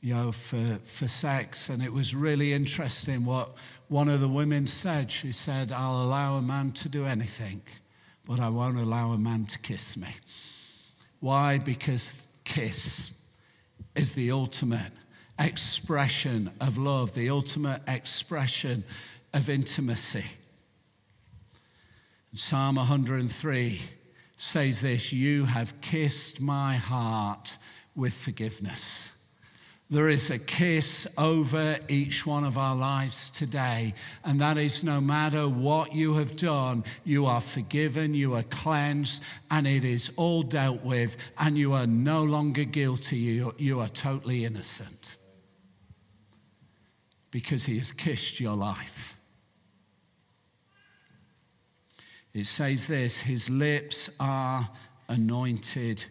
you 0.00 0.14
know, 0.14 0.32
for, 0.32 0.78
for 0.86 1.06
sex. 1.06 1.68
And 1.68 1.82
it 1.82 1.92
was 1.92 2.14
really 2.14 2.52
interesting 2.52 3.24
what 3.24 3.50
one 3.88 4.08
of 4.08 4.20
the 4.20 4.28
women 4.28 4.66
said. 4.66 5.10
She 5.10 5.32
said, 5.32 5.72
I'll 5.72 6.02
allow 6.02 6.36
a 6.36 6.42
man 6.42 6.72
to 6.72 6.88
do 6.88 7.04
anything, 7.04 7.60
but 8.26 8.40
I 8.40 8.48
won't 8.48 8.78
allow 8.78 9.12
a 9.12 9.18
man 9.18 9.44
to 9.46 9.58
kiss 9.58 9.96
me. 9.96 10.14
Why? 11.20 11.58
Because 11.58 12.22
kiss 12.44 13.10
is 13.94 14.14
the 14.14 14.30
ultimate 14.30 14.92
expression 15.38 16.50
of 16.60 16.78
love, 16.78 17.14
the 17.14 17.30
ultimate 17.30 17.82
expression 17.86 18.82
of 19.34 19.50
intimacy. 19.50 20.24
Psalm 22.34 22.76
103 22.76 23.80
says 24.36 24.80
this 24.80 25.12
You 25.12 25.44
have 25.44 25.78
kissed 25.80 26.40
my 26.40 26.76
heart 26.76 27.58
with 27.96 28.14
forgiveness. 28.14 29.12
There 29.90 30.08
is 30.08 30.30
a 30.30 30.38
kiss 30.38 31.08
over 31.18 31.76
each 31.88 32.24
one 32.24 32.44
of 32.44 32.56
our 32.56 32.76
lives 32.76 33.28
today, 33.28 33.92
and 34.24 34.40
that 34.40 34.56
is 34.56 34.84
no 34.84 35.00
matter 35.00 35.48
what 35.48 35.92
you 35.92 36.14
have 36.14 36.36
done, 36.36 36.84
you 37.04 37.26
are 37.26 37.40
forgiven, 37.40 38.14
you 38.14 38.34
are 38.34 38.44
cleansed, 38.44 39.24
and 39.50 39.66
it 39.66 39.84
is 39.84 40.12
all 40.14 40.44
dealt 40.44 40.84
with, 40.84 41.16
and 41.38 41.58
you 41.58 41.72
are 41.72 41.88
no 41.88 42.22
longer 42.22 42.62
guilty, 42.62 43.16
you, 43.16 43.52
you 43.58 43.80
are 43.80 43.88
totally 43.88 44.44
innocent. 44.44 45.16
Because 47.32 47.66
he 47.66 47.76
has 47.78 47.90
kissed 47.90 48.38
your 48.38 48.54
life. 48.54 49.16
It 52.32 52.46
says 52.46 52.86
this 52.86 53.20
His 53.20 53.50
lips 53.50 54.08
are 54.20 54.70
anointed 55.08 56.04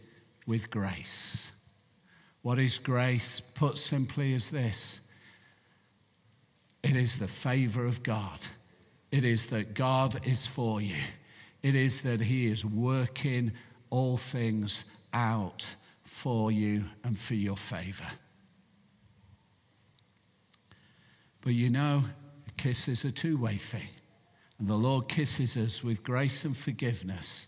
with 0.48 0.70
grace. 0.70 1.54
What 2.42 2.60
is 2.60 2.78
grace? 2.78 3.40
Put 3.40 3.78
simply 3.78 4.34
is 4.34 4.50
this 4.50 5.00
it 6.84 6.96
is 6.96 7.20
the 7.20 7.28
favor 7.28 7.86
of 7.86 8.04
God. 8.04 8.40
It 9.12 9.24
is 9.24 9.48
that 9.48 9.74
God 9.74 10.22
is 10.26 10.46
for 10.48 10.82
you. 10.82 10.96
It 11.62 11.76
is 11.76 12.02
that 12.04 12.22
He 12.22 12.48
is 12.48 12.64
working 12.64 13.52
all 13.90 14.18
things 14.18 14.86
out 15.14 15.76
for 16.04 16.52
you 16.52 16.86
and 17.04 17.20
for 17.20 17.34
your 17.34 17.58
favor. 17.58 18.06
But 21.42 21.54
you 21.54 21.70
know, 21.70 22.04
a 22.48 22.52
kiss 22.62 22.88
is 22.88 23.04
a 23.06 23.12
two 23.12 23.38
way 23.38 23.56
thing. 23.56 23.90
And 24.60 24.68
the 24.68 24.76
Lord 24.76 25.08
kisses 25.08 25.58
us 25.58 25.84
with 25.84 26.04
grace 26.04 26.46
and 26.46 26.56
forgiveness. 26.56 27.48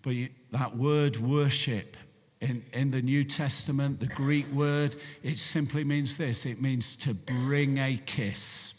But 0.00 0.14
that 0.50 0.76
word 0.76 1.18
worship 1.18 1.96
in, 2.42 2.64
in 2.72 2.90
the 2.90 3.00
New 3.00 3.22
Testament, 3.22 4.00
the 4.00 4.06
Greek 4.06 4.50
word, 4.52 4.96
it 5.22 5.38
simply 5.38 5.84
means 5.84 6.16
this 6.16 6.44
it 6.44 6.60
means 6.60 6.96
to 6.96 7.14
bring 7.14 7.78
a 7.78 7.96
kiss. 8.04 8.74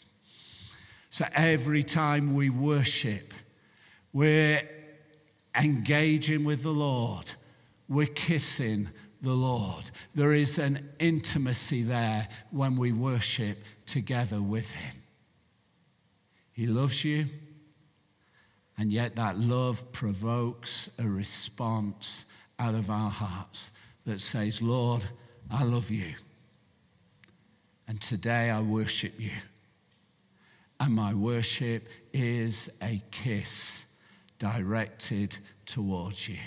So 1.08 1.26
every 1.32 1.82
time 1.82 2.34
we 2.34 2.50
worship, 2.50 3.32
we're 4.12 4.62
engaging 5.58 6.44
with 6.44 6.62
the 6.62 6.72
Lord, 6.72 7.32
we're 7.88 8.06
kissing 8.06 8.88
the 9.22 9.32
Lord. 9.32 9.90
There 10.14 10.34
is 10.34 10.58
an 10.58 10.90
intimacy 10.98 11.82
there 11.82 12.28
when 12.50 12.76
we 12.76 12.92
worship 12.92 13.58
together 13.86 14.42
with 14.42 14.70
Him. 14.70 14.96
He 16.52 16.66
loves 16.66 17.02
you. 17.02 17.26
And 18.76 18.92
yet, 18.92 19.14
that 19.16 19.38
love 19.38 19.92
provokes 19.92 20.90
a 20.98 21.04
response 21.04 22.24
out 22.58 22.74
of 22.74 22.90
our 22.90 23.10
hearts 23.10 23.72
that 24.06 24.20
says, 24.20 24.62
Lord, 24.62 25.04
I 25.50 25.64
love 25.64 25.90
you. 25.90 26.14
And 27.88 28.00
today 28.00 28.50
I 28.50 28.60
worship 28.60 29.12
you. 29.18 29.32
And 30.80 30.94
my 30.94 31.14
worship 31.14 31.86
is 32.12 32.70
a 32.82 33.02
kiss 33.10 33.84
directed 34.38 35.36
towards 35.66 36.28
you. 36.28 36.38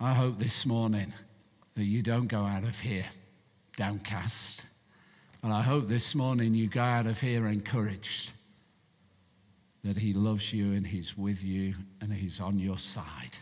I 0.00 0.12
hope 0.12 0.38
this 0.38 0.64
morning 0.66 1.12
that 1.74 1.84
you 1.84 2.02
don't 2.02 2.28
go 2.28 2.44
out 2.44 2.64
of 2.64 2.78
here 2.78 3.06
downcast. 3.76 4.62
And 5.42 5.52
I 5.52 5.62
hope 5.62 5.88
this 5.88 6.14
morning 6.14 6.54
you 6.54 6.68
go 6.68 6.82
out 6.82 7.06
of 7.06 7.20
here 7.20 7.46
encouraged 7.46 8.32
that 9.84 9.96
He 9.96 10.12
loves 10.12 10.52
you 10.52 10.72
and 10.72 10.86
He's 10.86 11.16
with 11.16 11.42
you 11.42 11.74
and 12.00 12.12
He's 12.12 12.40
on 12.40 12.58
your 12.58 12.78
side. 12.78 13.38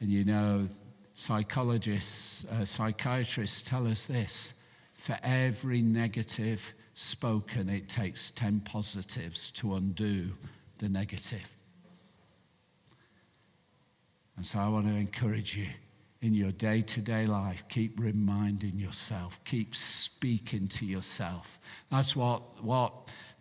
And 0.00 0.10
you 0.10 0.24
know, 0.24 0.68
psychologists, 1.14 2.44
uh, 2.44 2.64
psychiatrists 2.64 3.62
tell 3.62 3.86
us 3.86 4.06
this 4.06 4.54
for 4.94 5.16
every 5.22 5.82
negative 5.82 6.72
spoken, 6.94 7.68
it 7.68 7.88
takes 7.88 8.30
10 8.32 8.60
positives 8.60 9.52
to 9.52 9.76
undo 9.76 10.32
the 10.78 10.88
negative. 10.88 11.48
And 14.36 14.44
so 14.46 14.58
I 14.58 14.68
want 14.68 14.86
to 14.86 14.94
encourage 14.94 15.56
you 15.56 15.66
in 16.20 16.34
your 16.34 16.50
day 16.52 16.82
to 16.82 17.00
day 17.00 17.26
life, 17.26 17.62
keep 17.68 17.98
reminding 18.00 18.76
yourself, 18.78 19.38
keep 19.44 19.74
speaking 19.74 20.66
to 20.68 20.84
yourself. 20.84 21.58
That's 21.90 22.16
what, 22.16 22.42
what 22.62 22.92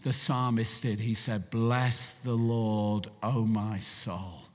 the 0.04 0.14
psalmist 0.14 0.84
did. 0.84 1.00
He 1.00 1.16
said, 1.16 1.50
Bless 1.50 2.14
the 2.14 2.36
Lord, 2.36 3.10
O 3.24 3.46
my 3.46 3.80
soul. 3.80 4.47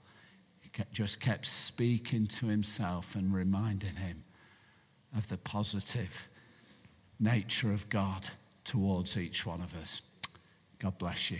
Just 0.92 1.20
kept 1.20 1.46
speaking 1.46 2.26
to 2.28 2.46
himself 2.46 3.14
and 3.14 3.32
reminding 3.32 3.94
him 3.94 4.22
of 5.16 5.28
the 5.28 5.36
positive 5.38 6.28
nature 7.20 7.72
of 7.72 7.88
God 7.88 8.28
towards 8.64 9.16
each 9.16 9.44
one 9.44 9.60
of 9.60 9.74
us. 9.76 10.02
God 10.78 10.96
bless 10.98 11.30
you. 11.30 11.38